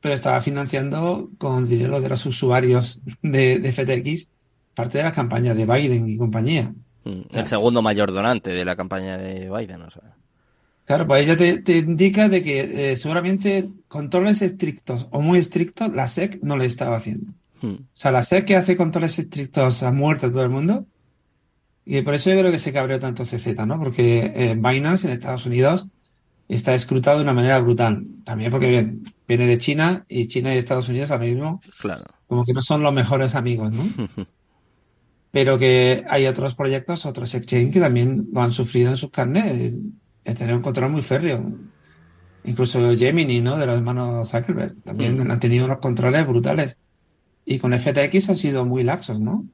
pero 0.00 0.14
estaba 0.14 0.40
financiando 0.40 1.28
con 1.36 1.66
dinero 1.66 2.00
de 2.00 2.08
los 2.08 2.24
usuarios 2.24 3.00
de, 3.20 3.58
de 3.58 3.72
FTX 3.72 4.30
parte 4.74 4.98
de 4.98 5.04
la 5.04 5.12
campaña 5.12 5.54
de 5.54 5.66
Biden 5.66 6.08
y 6.08 6.16
compañía. 6.16 6.72
Hmm. 7.04 7.22
El 7.30 7.46
segundo 7.46 7.82
mayor 7.82 8.10
donante 8.10 8.50
de 8.50 8.64
la 8.64 8.74
campaña 8.74 9.18
de 9.18 9.50
Biden, 9.50 9.82
o 9.82 9.90
sea. 9.90 10.16
Claro, 10.86 11.04
pues 11.04 11.28
ella 11.28 11.36
te, 11.36 11.78
indica 11.78 12.28
de 12.28 12.42
que 12.42 12.92
eh, 12.92 12.96
seguramente 12.96 13.68
controles 13.96 14.42
estrictos 14.42 15.06
o 15.10 15.22
muy 15.22 15.38
estrictos 15.38 15.90
la 15.90 16.06
SEC 16.06 16.42
no 16.42 16.58
le 16.58 16.66
estaba 16.66 16.98
haciendo. 16.98 17.32
Hmm. 17.62 17.76
O 17.76 17.88
sea, 17.94 18.10
la 18.10 18.22
SEC 18.22 18.44
que 18.44 18.54
hace 18.54 18.76
controles 18.76 19.18
estrictos 19.18 19.82
a 19.82 19.90
muerte 19.90 20.26
a 20.26 20.30
todo 20.30 20.42
el 20.42 20.50
mundo. 20.50 20.84
Y 21.86 22.02
por 22.02 22.12
eso 22.12 22.28
yo 22.28 22.38
creo 22.38 22.52
que 22.52 22.58
se 22.58 22.74
cabreó 22.74 23.00
tanto 23.00 23.24
CZ, 23.24 23.64
¿no? 23.66 23.78
Porque 23.78 24.32
eh, 24.34 24.54
Binance 24.54 25.06
en 25.06 25.14
Estados 25.14 25.46
Unidos 25.46 25.88
está 26.46 26.74
escrutado 26.74 27.16
de 27.16 27.22
una 27.22 27.32
manera 27.32 27.58
brutal. 27.58 28.06
También 28.22 28.50
porque 28.50 28.68
bien, 28.68 29.14
viene 29.26 29.46
de 29.46 29.56
China 29.56 30.04
y 30.10 30.28
China 30.28 30.54
y 30.54 30.58
Estados 30.58 30.90
Unidos 30.90 31.10
ahora 31.10 31.24
mismo 31.24 31.62
claro. 31.80 32.04
como 32.26 32.44
que 32.44 32.52
no 32.52 32.60
son 32.60 32.82
los 32.82 32.92
mejores 32.92 33.34
amigos, 33.34 33.72
¿no? 33.72 33.82
Pero 35.30 35.58
que 35.58 36.04
hay 36.06 36.26
otros 36.26 36.54
proyectos, 36.54 37.06
otros 37.06 37.34
exchange 37.34 37.72
que 37.72 37.80
también 37.80 38.28
lo 38.30 38.42
han 38.42 38.52
sufrido 38.52 38.90
en 38.90 38.96
sus 38.98 39.10
carnes 39.10 39.72
tener 40.34 40.54
un 40.54 40.62
control 40.62 40.90
muy 40.90 41.02
férreo. 41.02 41.42
Incluso 42.46 42.96
Gemini, 42.96 43.40
¿no? 43.40 43.56
De 43.58 43.66
los 43.66 43.76
hermanos 43.76 44.30
Zuckerberg. 44.30 44.82
También 44.82 45.18
mm. 45.18 45.30
han 45.30 45.40
tenido 45.40 45.64
unos 45.64 45.78
controles 45.78 46.26
brutales. 46.26 46.76
Y 47.44 47.58
con 47.58 47.76
FTX 47.76 48.30
han 48.30 48.36
sido 48.36 48.64
muy 48.64 48.82
laxos, 48.84 49.20
¿no? 49.20 49.44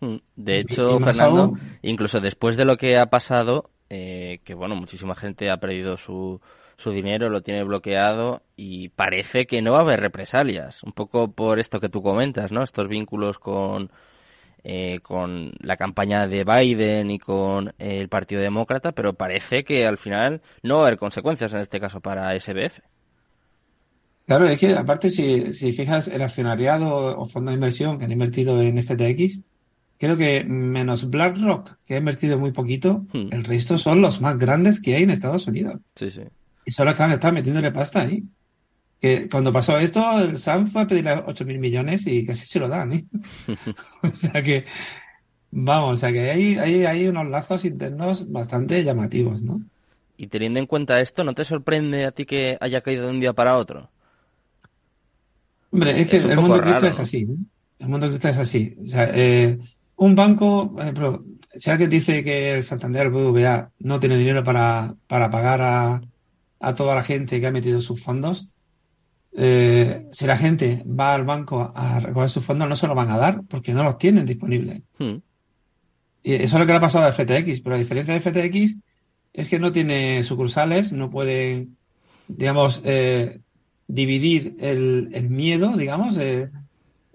Mm. 0.00 0.16
De 0.36 0.60
hecho, 0.60 1.00
Fernando, 1.00 1.54
incluso 1.82 2.20
después 2.20 2.56
de 2.56 2.64
lo 2.64 2.76
que 2.76 2.98
ha 2.98 3.06
pasado, 3.06 3.70
eh, 3.90 4.40
que 4.44 4.54
bueno, 4.54 4.76
muchísima 4.76 5.14
gente 5.14 5.50
ha 5.50 5.58
perdido 5.58 5.96
su, 5.96 6.40
su 6.76 6.90
dinero, 6.90 7.30
lo 7.30 7.42
tiene 7.42 7.64
bloqueado 7.64 8.42
y 8.56 8.90
parece 8.90 9.46
que 9.46 9.62
no 9.62 9.72
va 9.72 9.78
a 9.78 9.82
haber 9.82 10.00
represalias. 10.00 10.82
Un 10.82 10.92
poco 10.92 11.32
por 11.32 11.58
esto 11.58 11.80
que 11.80 11.88
tú 11.88 12.02
comentas, 12.02 12.52
¿no? 12.52 12.62
Estos 12.62 12.88
vínculos 12.88 13.38
con, 13.38 13.90
eh, 14.66 15.00
con 15.02 15.52
la 15.60 15.76
campaña 15.76 16.26
de 16.26 16.42
Biden 16.42 17.10
y 17.10 17.18
con 17.18 17.74
el 17.78 18.08
Partido 18.08 18.40
Demócrata, 18.40 18.92
pero 18.92 19.12
parece 19.12 19.62
que 19.62 19.86
al 19.86 19.98
final 19.98 20.40
no 20.62 20.76
va 20.76 20.84
a 20.84 20.86
haber 20.86 20.98
consecuencias 20.98 21.52
en 21.52 21.60
este 21.60 21.80
caso 21.80 22.00
para 22.00 22.38
SBF. 22.40 22.80
Claro, 24.26 24.48
es 24.48 24.58
que 24.58 24.74
aparte 24.74 25.10
si, 25.10 25.52
si 25.52 25.72
fijas 25.72 26.08
el 26.08 26.22
accionariado 26.22 27.18
o 27.18 27.26
fondo 27.26 27.50
de 27.50 27.56
inversión 27.56 27.98
que 27.98 28.06
han 28.06 28.12
invertido 28.12 28.58
en 28.62 28.82
FTX, 28.82 29.40
creo 29.98 30.16
que 30.16 30.44
menos 30.44 31.10
BlackRock, 31.10 31.76
que 31.84 31.94
ha 31.94 31.98
invertido 31.98 32.38
muy 32.38 32.52
poquito, 32.52 33.04
hmm. 33.12 33.28
el 33.32 33.44
resto 33.44 33.76
son 33.76 34.00
los 34.00 34.22
más 34.22 34.38
grandes 34.38 34.80
que 34.80 34.96
hay 34.96 35.02
en 35.02 35.10
Estados 35.10 35.46
Unidos. 35.46 35.78
Sí, 35.94 36.10
sí. 36.10 36.22
Y 36.64 36.70
solo 36.72 36.92
están, 36.92 37.12
están 37.12 37.34
metiéndole 37.34 37.70
pasta 37.70 38.00
ahí 38.00 38.24
que 39.04 39.28
cuando 39.28 39.52
pasó 39.52 39.78
esto, 39.78 40.18
el 40.18 40.38
Sam 40.38 40.66
fue 40.66 40.80
a 40.80 40.86
pedirle 40.86 41.22
8 41.26 41.44
mil 41.44 41.58
millones 41.58 42.06
y 42.06 42.24
casi 42.24 42.46
se 42.46 42.58
lo 42.58 42.68
dan, 42.68 42.90
¿eh? 42.90 43.04
o 44.02 44.08
sea 44.08 44.42
que, 44.42 44.64
vamos, 45.50 45.92
o 45.92 45.96
sea 45.98 46.10
que 46.10 46.30
hay, 46.30 46.56
hay, 46.56 46.86
hay 46.86 47.06
unos 47.06 47.28
lazos 47.28 47.66
internos 47.66 48.32
bastante 48.32 48.82
llamativos, 48.82 49.42
¿no? 49.42 49.60
Y 50.16 50.28
teniendo 50.28 50.58
en 50.58 50.64
cuenta 50.64 51.02
esto, 51.02 51.22
¿no 51.22 51.34
te 51.34 51.44
sorprende 51.44 52.06
a 52.06 52.12
ti 52.12 52.24
que 52.24 52.56
haya 52.58 52.80
caído 52.80 53.04
de 53.04 53.10
un 53.10 53.20
día 53.20 53.34
para 53.34 53.58
otro? 53.58 53.90
Hombre, 55.70 56.00
es 56.00 56.08
que 56.08 56.16
el 56.16 56.40
mundo 56.40 56.58
cripto 56.62 56.86
es 56.86 56.98
así, 56.98 57.18
¿eh? 57.18 57.36
El 57.80 57.88
mundo 57.88 58.08
cripto 58.08 58.30
es 58.30 58.38
así. 58.38 58.74
O 58.84 58.86
sea, 58.86 59.10
eh, 59.12 59.58
un 59.96 60.14
banco, 60.14 60.72
por 60.72 60.80
ejemplo, 60.80 61.24
si 61.54 61.68
alguien 61.68 61.90
dice 61.90 62.24
que 62.24 62.52
el 62.52 62.62
Santander, 62.62 63.02
el 63.02 63.10
BBVA, 63.10 63.70
no 63.80 64.00
tiene 64.00 64.16
dinero 64.16 64.42
para, 64.42 64.94
para 65.06 65.28
pagar 65.28 65.60
a, 65.60 66.00
a 66.60 66.74
toda 66.74 66.94
la 66.94 67.02
gente 67.02 67.38
que 67.38 67.46
ha 67.46 67.50
metido 67.50 67.82
sus 67.82 68.02
fondos, 68.02 68.48
eh, 69.36 70.06
si 70.12 70.26
la 70.26 70.36
gente 70.36 70.84
va 70.86 71.14
al 71.14 71.24
banco 71.24 71.72
a 71.74 71.98
recoger 71.98 72.28
sus 72.28 72.44
fondos, 72.44 72.68
no 72.68 72.76
se 72.76 72.86
lo 72.86 72.94
van 72.94 73.10
a 73.10 73.18
dar 73.18 73.42
porque 73.48 73.74
no 73.74 73.82
los 73.82 73.98
tienen 73.98 74.26
disponibles. 74.26 74.82
Hmm. 74.98 75.16
Y 76.22 76.34
eso 76.34 76.56
es 76.56 76.60
lo 76.60 76.66
que 76.66 76.72
le 76.72 76.78
ha 76.78 76.80
pasado 76.80 77.04
a 77.04 77.12
FTX, 77.12 77.60
pero 77.60 77.76
la 77.76 77.82
diferencia 77.82 78.14
de 78.14 78.20
FTX 78.20 78.76
es 79.32 79.48
que 79.48 79.58
no 79.58 79.72
tiene 79.72 80.22
sucursales, 80.22 80.92
no 80.92 81.10
puede, 81.10 81.66
digamos, 82.28 82.80
eh, 82.84 83.40
dividir 83.88 84.56
el, 84.60 85.28
miedo, 85.28 85.76
digamos. 85.76 86.16
Eh, 86.18 86.50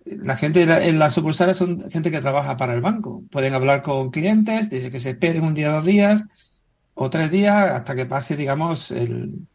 la 0.05 0.35
gente 0.35 0.63
en 0.63 0.99
las 0.99 1.13
sucursales 1.13 1.57
son 1.57 1.89
gente 1.89 2.11
que 2.11 2.19
trabaja 2.19 2.57
para 2.57 2.73
el 2.73 2.81
banco. 2.81 3.23
Pueden 3.31 3.53
hablar 3.53 3.81
con 3.81 4.11
clientes, 4.11 4.69
desde 4.69 4.91
que 4.91 4.99
se 4.99 5.11
esperen 5.11 5.43
un 5.43 5.53
día, 5.53 5.71
dos 5.71 5.85
días 5.85 6.25
o 6.93 7.09
tres 7.09 7.31
días 7.31 7.71
hasta 7.71 7.95
que 7.95 8.05
pase, 8.05 8.35
digamos, 8.35 8.91
el, 8.91 9.47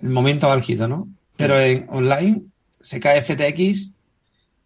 el 0.00 0.08
momento 0.10 0.50
álgido, 0.50 0.86
¿no? 0.86 1.08
Pero 1.36 1.60
en 1.60 1.86
online 1.88 2.42
se 2.80 3.00
cae 3.00 3.22
FTX 3.22 3.94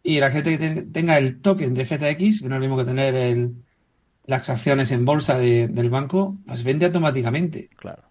y 0.02 0.20
la 0.20 0.30
gente 0.30 0.58
que 0.58 0.82
tenga 0.82 1.18
el 1.18 1.40
token 1.40 1.74
de 1.74 1.84
FTX, 1.84 2.42
que 2.42 2.48
no 2.48 2.54
es 2.54 2.60
lo 2.60 2.60
mismo 2.60 2.76
que 2.78 2.84
tener 2.84 3.14
el, 3.14 3.54
las 4.24 4.48
acciones 4.48 4.90
en 4.92 5.04
bolsa 5.04 5.38
del 5.38 5.90
banco, 5.90 6.38
pues 6.46 6.62
vende 6.62 6.86
automáticamente. 6.86 7.68
Claro. 7.76 8.04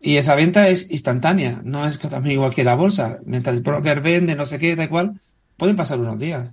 Y 0.00 0.16
esa 0.16 0.34
venta 0.34 0.68
es 0.68 0.90
instantánea, 0.90 1.60
no 1.64 1.86
es 1.86 1.98
también 1.98 2.34
igual 2.34 2.54
que 2.54 2.64
la 2.64 2.74
bolsa. 2.74 3.18
Mientras 3.24 3.56
el 3.56 3.62
broker 3.62 4.00
vende, 4.00 4.36
no 4.36 4.46
sé 4.46 4.58
qué, 4.58 4.76
da 4.76 4.84
igual, 4.84 5.20
pueden 5.56 5.76
pasar 5.76 5.98
unos 5.98 6.18
días. 6.18 6.52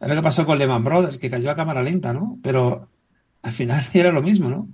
Es 0.00 0.08
lo 0.08 0.14
que 0.14 0.22
pasó 0.22 0.46
con 0.46 0.58
Lehman 0.58 0.84
Brothers, 0.84 1.18
que 1.18 1.30
cayó 1.30 1.50
a 1.50 1.56
cámara 1.56 1.82
lenta, 1.82 2.12
¿no? 2.12 2.38
Pero 2.42 2.88
al 3.42 3.52
final 3.52 3.84
era 3.94 4.12
lo 4.12 4.22
mismo, 4.22 4.48
¿no? 4.48 4.68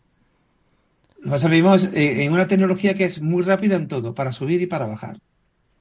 Nos 1.22 1.44
vivimos 1.44 1.88
en 1.92 2.32
una 2.32 2.46
tecnología 2.46 2.92
que 2.92 3.04
es 3.04 3.22
muy 3.22 3.42
rápida 3.42 3.76
en 3.76 3.88
todo, 3.88 4.14
para 4.14 4.30
subir 4.30 4.60
y 4.60 4.66
para 4.66 4.86
bajar. 4.86 5.18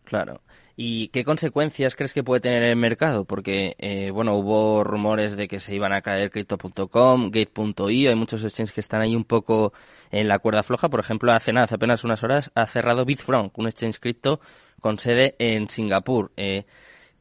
Claro. 0.03 0.41
¿Y 0.75 1.09
qué 1.09 1.23
consecuencias 1.23 1.95
crees 1.95 2.13
que 2.13 2.23
puede 2.23 2.41
tener 2.41 2.63
el 2.63 2.75
mercado? 2.75 3.25
Porque, 3.25 3.75
eh, 3.77 4.09
bueno, 4.09 4.35
hubo 4.35 4.83
rumores 4.83 5.37
de 5.37 5.47
que 5.47 5.59
se 5.59 5.75
iban 5.75 5.93
a 5.93 6.01
caer 6.01 6.31
Crypto.com, 6.31 7.29
Gate.io, 7.29 8.09
hay 8.09 8.15
muchos 8.15 8.43
exchanges 8.43 8.73
que 8.73 8.81
están 8.81 9.01
ahí 9.01 9.15
un 9.15 9.23
poco 9.23 9.73
en 10.11 10.27
la 10.27 10.39
cuerda 10.39 10.63
floja. 10.63 10.89
Por 10.89 10.99
ejemplo, 10.99 11.31
hace 11.31 11.53
nada, 11.53 11.65
hace 11.65 11.75
apenas 11.75 12.03
unas 12.03 12.23
horas, 12.23 12.51
ha 12.55 12.65
cerrado 12.65 13.05
Bitfront, 13.05 13.53
un 13.55 13.67
exchange 13.67 13.99
cripto 13.99 14.39
con 14.81 14.97
sede 14.97 15.35
en 15.37 15.69
Singapur. 15.69 16.31
Eh, 16.37 16.65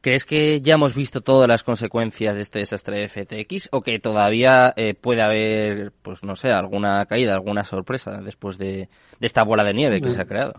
¿Crees 0.01 0.25
que 0.25 0.59
ya 0.59 0.73
hemos 0.73 0.95
visto 0.95 1.21
todas 1.21 1.47
las 1.47 1.63
consecuencias 1.63 2.35
de 2.35 2.41
este 2.41 2.59
desastre 2.59 2.97
de 2.97 3.07
FTX 3.07 3.69
o 3.71 3.81
que 3.81 3.99
todavía 3.99 4.73
eh, 4.75 4.95
puede 4.95 5.21
haber, 5.21 5.93
pues 6.01 6.23
no 6.23 6.35
sé, 6.35 6.49
alguna 6.51 7.05
caída, 7.05 7.33
alguna 7.33 7.63
sorpresa 7.63 8.19
después 8.21 8.57
de, 8.57 8.89
esta 9.21 9.43
bola 9.43 9.63
de 9.63 9.73
nieve 9.73 10.01
que 10.01 10.11
se 10.11 10.21
ha 10.21 10.25
creado? 10.25 10.55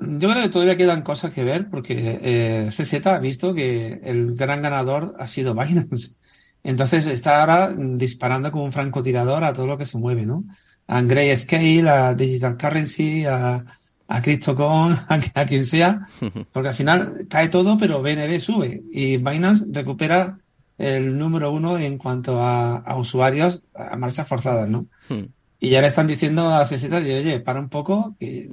Yo 0.00 0.30
creo 0.30 0.42
que 0.42 0.48
todavía 0.48 0.76
quedan 0.76 1.02
cosas 1.02 1.32
que 1.32 1.44
ver 1.44 1.68
porque 1.70 2.18
eh, 2.22 2.68
CZ 2.70 3.06
ha 3.06 3.18
visto 3.18 3.54
que 3.54 4.00
el 4.02 4.34
gran 4.34 4.62
ganador 4.62 5.14
ha 5.18 5.26
sido 5.26 5.54
Binance. 5.54 6.14
Entonces 6.62 7.06
está 7.06 7.40
ahora 7.40 7.74
disparando 7.76 8.50
como 8.50 8.64
un 8.64 8.72
francotirador 8.72 9.44
a 9.44 9.52
todo 9.52 9.66
lo 9.66 9.78
que 9.78 9.86
se 9.86 9.98
mueve, 9.98 10.26
¿no? 10.26 10.44
A 10.86 11.00
Grayscale, 11.02 11.88
a 11.88 12.14
Digital 12.14 12.56
Currency, 12.56 13.24
a, 13.24 13.64
a 14.08 14.22
CryptoCon, 14.22 14.98
a, 15.34 15.46
quien 15.46 15.64
sea, 15.64 16.08
porque 16.52 16.68
al 16.68 16.74
final 16.74 17.26
cae 17.28 17.48
todo, 17.48 17.78
pero 17.78 18.02
BNB 18.02 18.38
sube 18.40 18.82
y 18.90 19.16
Binance 19.16 19.66
recupera 19.70 20.38
el 20.76 21.16
número 21.16 21.52
uno 21.52 21.78
en 21.78 21.98
cuanto 21.98 22.42
a, 22.42 22.96
usuarios 22.96 23.62
a 23.74 23.96
marchas 23.96 24.26
forzadas, 24.26 24.68
¿no? 24.68 24.86
Hmm. 25.08 25.26
Y 25.60 25.70
ya 25.70 25.82
le 25.82 25.88
están 25.88 26.06
diciendo 26.06 26.54
a 26.54 26.64
CZ, 26.64 26.84
oye, 26.90 27.40
para 27.40 27.60
un 27.60 27.68
poco, 27.68 28.16
que 28.18 28.50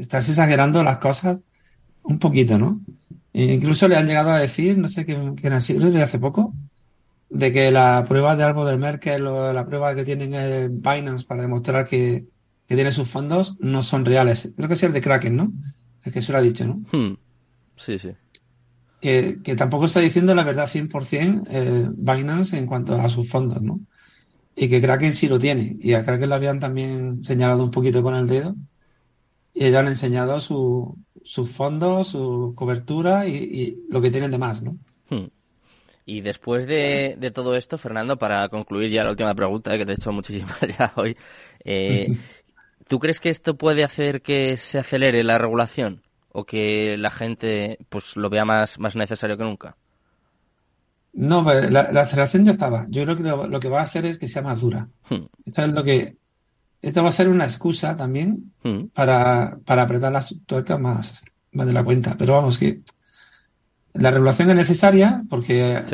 estás 0.00 0.28
exagerando 0.28 0.82
las 0.82 0.98
cosas 0.98 1.40
un 2.02 2.18
poquito, 2.18 2.58
¿no? 2.58 2.80
E 3.32 3.52
incluso 3.52 3.86
le 3.86 3.96
han 3.96 4.06
llegado 4.06 4.30
a 4.30 4.40
decir, 4.40 4.76
no 4.76 4.88
sé 4.88 5.04
qué, 5.06 5.48
ha 5.48 5.60
sido, 5.60 5.90
de 5.90 6.02
hace 6.02 6.18
poco, 6.18 6.52
de 7.28 7.52
que 7.52 7.70
la 7.70 8.04
prueba 8.08 8.34
de 8.36 8.42
árbol 8.42 8.66
del 8.66 8.78
Merkel 8.78 9.26
o 9.26 9.52
la 9.52 9.66
prueba 9.66 9.94
que 9.94 10.04
tienen 10.04 10.34
el 10.34 10.68
Binance 10.70 11.24
para 11.26 11.42
demostrar 11.42 11.86
que, 11.86 12.26
tiene 12.66 12.92
sus 12.92 13.08
fondos 13.08 13.56
no 13.58 13.82
son 13.82 14.04
reales. 14.04 14.52
Creo 14.54 14.68
que 14.68 14.74
es 14.74 14.82
el 14.84 14.92
de 14.92 15.00
Kraken, 15.00 15.34
¿no? 15.34 15.52
El 16.04 16.12
que 16.12 16.22
se 16.22 16.30
lo 16.30 16.38
ha 16.38 16.40
dicho, 16.40 16.64
¿no? 16.64 16.74
Hmm. 16.92 17.16
Sí, 17.74 17.98
sí. 17.98 18.10
Que, 19.00 19.40
que, 19.42 19.56
tampoco 19.56 19.86
está 19.86 19.98
diciendo 19.98 20.36
la 20.36 20.44
verdad 20.44 20.70
100% 20.70 21.48
eh, 21.50 21.88
Binance 21.90 22.56
en 22.56 22.66
cuanto 22.66 22.94
a 22.94 23.08
sus 23.08 23.28
fondos, 23.28 23.60
¿no? 23.60 23.80
Y 24.54 24.68
que 24.68 24.80
Kraken 24.80 25.14
sí 25.14 25.26
lo 25.26 25.40
tiene. 25.40 25.78
Y 25.80 25.94
a 25.94 26.04
Kraken 26.04 26.28
lo 26.28 26.34
habían 26.36 26.60
también 26.60 27.24
señalado 27.24 27.64
un 27.64 27.72
poquito 27.72 28.04
con 28.04 28.14
el 28.14 28.28
dedo. 28.28 28.54
Y 29.52 29.66
ellos 29.66 29.80
han 29.80 29.88
enseñado 29.88 30.40
su, 30.40 30.96
sus 31.24 31.50
fondos, 31.50 32.08
su 32.08 32.54
cobertura 32.56 33.26
y, 33.26 33.84
lo 33.88 34.00
que 34.00 34.10
tienen 34.10 34.30
de 34.30 34.38
más, 34.38 34.62
¿no? 34.62 34.76
Hmm. 35.08 35.28
Y 36.06 36.22
después 36.22 36.66
de, 36.66 37.16
de, 37.18 37.30
todo 37.30 37.56
esto, 37.56 37.78
Fernando, 37.78 38.16
para 38.16 38.48
concluir 38.48 38.90
ya 38.90 39.04
la 39.04 39.10
última 39.10 39.34
pregunta, 39.34 39.76
que 39.76 39.84
te 39.84 39.92
he 39.92 39.94
hecho 39.94 40.12
muchísimas 40.12 40.58
ya 40.78 40.92
hoy, 40.96 41.16
eh, 41.64 42.16
¿tú 42.88 42.98
crees 42.98 43.20
que 43.20 43.28
esto 43.28 43.56
puede 43.56 43.84
hacer 43.84 44.22
que 44.22 44.56
se 44.56 44.78
acelere 44.78 45.22
la 45.24 45.38
regulación 45.38 46.02
o 46.32 46.44
que 46.44 46.96
la 46.96 47.10
gente 47.10 47.78
pues 47.88 48.16
lo 48.16 48.30
vea 48.30 48.44
más, 48.44 48.78
más 48.78 48.96
necesario 48.96 49.36
que 49.36 49.44
nunca? 49.44 49.76
No, 51.12 51.42
pues, 51.42 51.70
la, 51.70 51.80
aceleración 51.80 52.44
ya 52.44 52.52
estaba. 52.52 52.86
Yo 52.88 53.04
creo 53.04 53.16
que 53.16 53.22
lo, 53.22 53.60
que 53.60 53.68
va 53.68 53.80
a 53.80 53.84
hacer 53.84 54.06
es 54.06 54.16
que 54.16 54.28
sea 54.28 54.42
más 54.42 54.60
dura. 54.60 54.88
Hmm. 55.08 55.26
Esto 55.44 55.62
es 55.64 55.72
lo 55.72 55.82
que 55.82 56.16
esto 56.82 57.02
va 57.02 57.10
a 57.10 57.12
ser 57.12 57.28
una 57.28 57.44
excusa 57.44 57.96
también 57.96 58.52
hmm. 58.62 58.86
para, 58.94 59.58
para 59.64 59.82
apretar 59.82 60.12
las 60.12 60.34
tuercas 60.46 60.80
más, 60.80 61.22
más 61.52 61.66
de 61.66 61.72
la 61.72 61.84
cuenta. 61.84 62.16
Pero 62.16 62.34
vamos, 62.34 62.58
que 62.58 62.80
la 63.94 64.10
regulación 64.10 64.50
es 64.50 64.56
necesaria 64.56 65.22
porque 65.28 65.84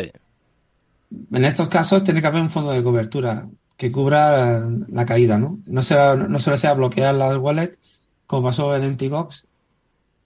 en 1.11 1.45
estos 1.45 1.69
casos 1.69 2.05
tiene 2.05 2.21
que 2.21 2.27
haber 2.27 2.43
un 2.43 2.51
fondo 2.51 2.73
de 2.73 2.83
cobertura 2.83 3.49
que 3.77 3.93
cubra 3.93 4.67
la 4.89 5.05
caída, 5.05 5.39
¿no? 5.39 5.59
No, 5.67 5.83
sea, 5.83 6.15
no 6.15 6.39
solo 6.39 6.57
sea 6.57 6.75
bloquear 6.75 7.15
las 7.15 7.37
wallets, 7.37 7.79
como 8.27 8.49
pasó 8.49 8.75
en 8.75 8.85
Entigox, 8.85 9.47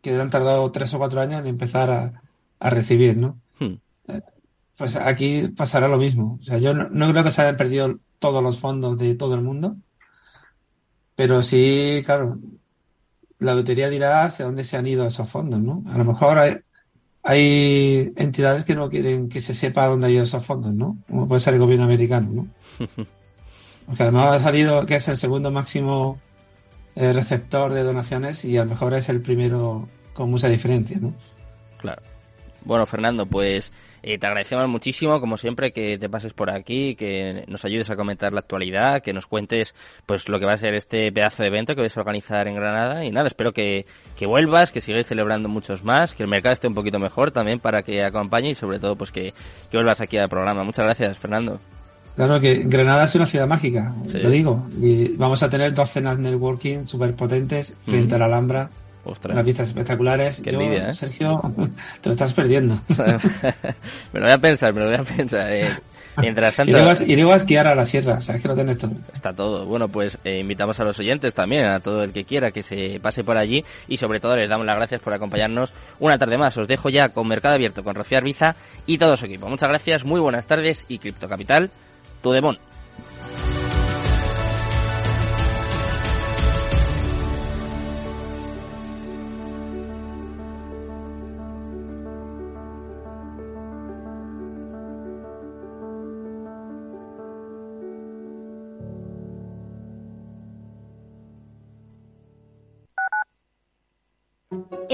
que 0.03 0.19
han 0.19 0.31
tardado 0.31 0.71
tres 0.71 0.95
o 0.95 0.99
cuatro 0.99 1.21
años 1.21 1.41
en 1.41 1.49
empezar 1.49 1.91
a, 1.91 2.23
a 2.61 2.71
recibir, 2.71 3.17
¿no? 3.17 3.39
Hmm. 3.59 3.75
Pues 4.77 4.97
aquí 4.97 5.49
pasará 5.49 5.89
lo 5.89 5.99
mismo. 5.99 6.39
O 6.41 6.45
sea, 6.45 6.59
yo 6.59 6.75
no, 6.75 6.89
no, 6.91 7.11
creo 7.11 7.25
que 7.25 7.31
se 7.31 7.43
hayan 7.43 7.57
perdido 7.57 7.99
todos 8.19 8.43
los 8.43 8.59
fondos 8.59 8.99
de 8.99 9.15
todo 9.15 9.35
el 9.35 9.43
mundo, 9.43 9.77
pero 11.21 11.43
sí, 11.43 12.03
claro, 12.07 12.39
la 13.41 13.55
lotería 13.55 13.91
dirá 13.91 14.25
hacia 14.25 14.47
dónde 14.47 14.65
se 14.65 14.79
han 14.79 14.87
ido 14.87 15.07
esos 15.07 15.29
fondos, 15.29 15.61
¿no? 15.61 15.85
A 15.93 15.99
lo 15.99 16.07
mejor 16.07 16.39
hay, 16.39 16.57
hay 17.23 18.11
entidades 18.17 18.65
que 18.65 18.75
no 18.75 18.89
quieren 18.89 19.29
que 19.29 19.43
se 19.43 19.53
sepa 19.53 19.87
dónde 19.87 20.07
han 20.07 20.13
ido 20.15 20.23
esos 20.23 20.47
fondos, 20.47 20.73
¿no? 20.73 20.97
Como 21.07 21.29
puede 21.29 21.41
ser 21.41 21.53
el 21.53 21.61
gobierno 21.61 21.85
americano, 21.85 22.31
¿no? 22.33 22.47
Porque 23.87 24.03
además 24.03 24.37
ha 24.37 24.39
salido 24.39 24.87
que 24.87 24.95
es 24.95 25.09
el 25.09 25.19
segundo 25.19 25.51
máximo 25.51 26.19
eh, 26.95 27.13
receptor 27.13 27.75
de 27.75 27.83
donaciones 27.83 28.43
y 28.47 28.57
a 28.57 28.65
lo 28.65 28.71
mejor 28.71 28.95
es 28.95 29.11
el 29.11 29.21
primero 29.21 29.91
con 30.15 30.31
mucha 30.31 30.49
diferencia, 30.49 30.97
¿no? 30.99 31.13
Claro. 31.77 32.01
Bueno, 32.65 32.87
Fernando, 32.87 33.27
pues 33.27 33.73
eh, 34.03 34.19
te 34.19 34.27
agradecemos 34.27 34.69
muchísimo, 34.69 35.21
como 35.21 35.37
siempre, 35.37 35.73
que 35.73 35.99
te 35.99 36.09
pases 36.09 36.33
por 36.33 36.51
aquí, 36.51 36.95
que 36.95 37.45
nos 37.49 37.65
ayudes 37.65 37.91
a 37.91 37.97
comentar 37.97 38.33
la 38.33 38.41
actualidad, 38.41 39.03
que 39.03 39.13
nos 39.13 39.27
cuentes 39.27 39.75
pues 40.07 40.29
lo 40.29 40.39
que 40.39 40.47
va 40.47 40.53
a 40.53 40.57
ser 40.57 40.75
este 40.75 41.13
pedazo 41.13 41.43
de 41.43 41.49
evento 41.49 41.75
que 41.75 41.83
vais 41.83 41.97
a 41.97 42.01
organizar 42.01 42.49
en 42.49 42.55
Granada. 42.55 43.05
Y 43.05 43.11
nada, 43.11 43.27
espero 43.27 43.53
que, 43.53 43.87
que 44.19 44.27
vuelvas, 44.27 44.73
que 44.73 44.81
sigáis 44.81 45.07
celebrando 45.07 45.49
muchos 45.49 45.85
más, 45.85 46.15
que 46.15 46.23
el 46.23 46.29
mercado 46.29 46.53
esté 46.53 46.69
un 46.69 46.75
poquito 46.75 46.99
mejor 46.99 47.31
también 47.31 47.59
para 47.59 47.83
que 47.83 48.03
acompañe 48.03 48.51
y 48.51 48.55
sobre 48.55 48.79
todo 48.79 48.97
pues 48.97 49.11
que, 49.11 49.35
que 49.71 49.77
vuelvas 49.77 50.01
aquí 50.01 50.17
al 50.17 50.29
programa. 50.29 50.65
Muchas 50.65 50.85
gracias, 50.85 51.19
Fernando. 51.19 51.61
Claro 52.17 52.41
que 52.41 52.65
Granada 52.65 53.05
es 53.05 53.15
una 53.15 53.25
ciudad 53.25 53.47
mágica, 53.47 53.95
lo 54.13 54.31
digo. 54.31 54.67
Y 54.81 55.09
vamos 55.17 55.43
a 55.43 55.49
tener 55.49 55.73
dos 55.73 55.91
cenas 55.91 56.19
networking 56.19 56.87
súper 56.87 57.15
potentes 57.15 57.75
frente 57.85 58.15
a 58.15 58.19
la 58.19 58.27
Alhambra 58.27 58.69
Ostras. 59.05 59.35
Unas 59.35 59.47
vistas 59.47 59.69
espectaculares. 59.69 60.41
Qué 60.43 60.51
envidia, 60.51 60.91
¿eh? 60.91 60.95
Sergio, 60.95 61.41
te 62.01 62.09
lo 62.09 62.13
estás 62.13 62.33
perdiendo. 62.35 62.81
me 64.13 64.21
lo 64.21 64.27
voy 64.27 64.35
a 64.35 64.39
pensar, 64.39 64.73
me 64.75 64.81
lo 64.81 64.87
voy 64.87 64.97
a 64.97 65.03
pensar. 65.03 65.53
Eh. 65.53 65.77
Mientras 66.17 66.57
tanto... 66.57 66.71
Y 67.07 67.17
luego 67.17 67.33
a 67.33 67.37
esquiar 67.37 67.67
a 67.67 67.75
la 67.75 67.85
sierra, 67.85 68.21
sabes 68.21 68.43
que 68.43 68.49
lo 68.49 68.55
tienes 68.55 68.79
todo. 68.79 68.93
Está 69.13 69.33
todo. 69.33 69.65
Bueno, 69.65 69.89
pues 69.89 70.19
eh, 70.25 70.41
invitamos 70.41 70.79
a 70.81 70.85
los 70.85 70.99
oyentes 70.99 71.35
también, 71.35 71.67
a 71.67 71.81
todo 71.81 72.03
el 72.03 72.13
que 72.13 72.25
quiera 72.25 72.51
que 72.51 72.63
se 72.63 72.99
pase 73.01 73.25
por 73.25 73.39
allí 73.39 73.65
y 73.89 73.97
sobre 73.97 74.21
todo 74.21 74.37
les 74.37 74.49
damos 74.49 74.67
las 74.67 74.77
gracias 74.77 75.01
por 75.01 75.13
acompañarnos 75.13 75.73
una 75.99 76.19
tarde 76.19 76.37
más. 76.37 76.57
Os 76.59 76.69
dejo 76.69 76.89
ya 76.89 77.11
con 77.11 77.29
Mercado 77.29 77.55
Abierto 77.55 77.85
con 77.85 77.95
Rocío 77.95 78.19
Arbiza 78.19 78.57
y 78.87 78.99
todo 78.99 79.17
su 79.17 79.27
equipo. 79.27 79.49
Muchas 79.49 79.69
gracias, 79.69 80.05
muy 80.05 80.21
buenas 80.21 80.47
tardes 80.47 80.85
y 80.89 80.99
Cripto 80.99 81.29
Capital, 81.29 81.71
tu 82.23 82.33
demon. 82.33 82.59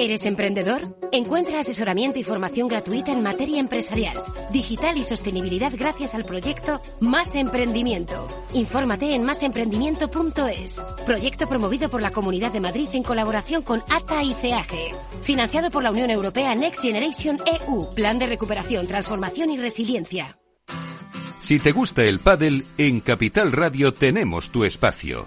¿Eres 0.06 0.24
emprendedor? 0.24 0.96
Encuentra 1.10 1.58
asesoramiento 1.58 2.20
y 2.20 2.22
formación 2.22 2.68
gratuita 2.68 3.10
en 3.10 3.24
materia 3.24 3.58
empresarial, 3.58 4.16
digital 4.52 4.96
y 4.96 5.02
sostenibilidad 5.02 5.72
gracias 5.76 6.14
al 6.14 6.24
proyecto 6.24 6.80
Más 7.00 7.34
Emprendimiento. 7.34 8.28
Infórmate 8.52 9.16
en 9.16 9.24
másemprendimiento.es. 9.24 10.86
Proyecto 11.04 11.48
promovido 11.48 11.90
por 11.90 12.02
la 12.02 12.12
Comunidad 12.12 12.52
de 12.52 12.60
Madrid 12.60 12.88
en 12.92 13.02
colaboración 13.02 13.64
con 13.64 13.82
ATA 13.90 14.22
y 14.22 14.32
CEAGE. 14.34 14.94
Financiado 15.22 15.72
por 15.72 15.82
la 15.82 15.90
Unión 15.90 16.10
Europea 16.10 16.54
Next 16.54 16.82
Generation 16.82 17.40
EU. 17.66 17.92
Plan 17.92 18.20
de 18.20 18.26
recuperación, 18.26 18.86
transformación 18.86 19.50
y 19.50 19.56
resiliencia. 19.56 20.38
Si 21.40 21.58
te 21.58 21.72
gusta 21.72 22.04
el 22.04 22.20
pádel, 22.20 22.64
en 22.78 23.00
Capital 23.00 23.50
Radio 23.50 23.92
tenemos 23.92 24.50
tu 24.50 24.64
espacio. 24.64 25.26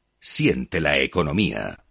Siente 0.23 0.79
la 0.81 0.99
economía. 0.99 1.83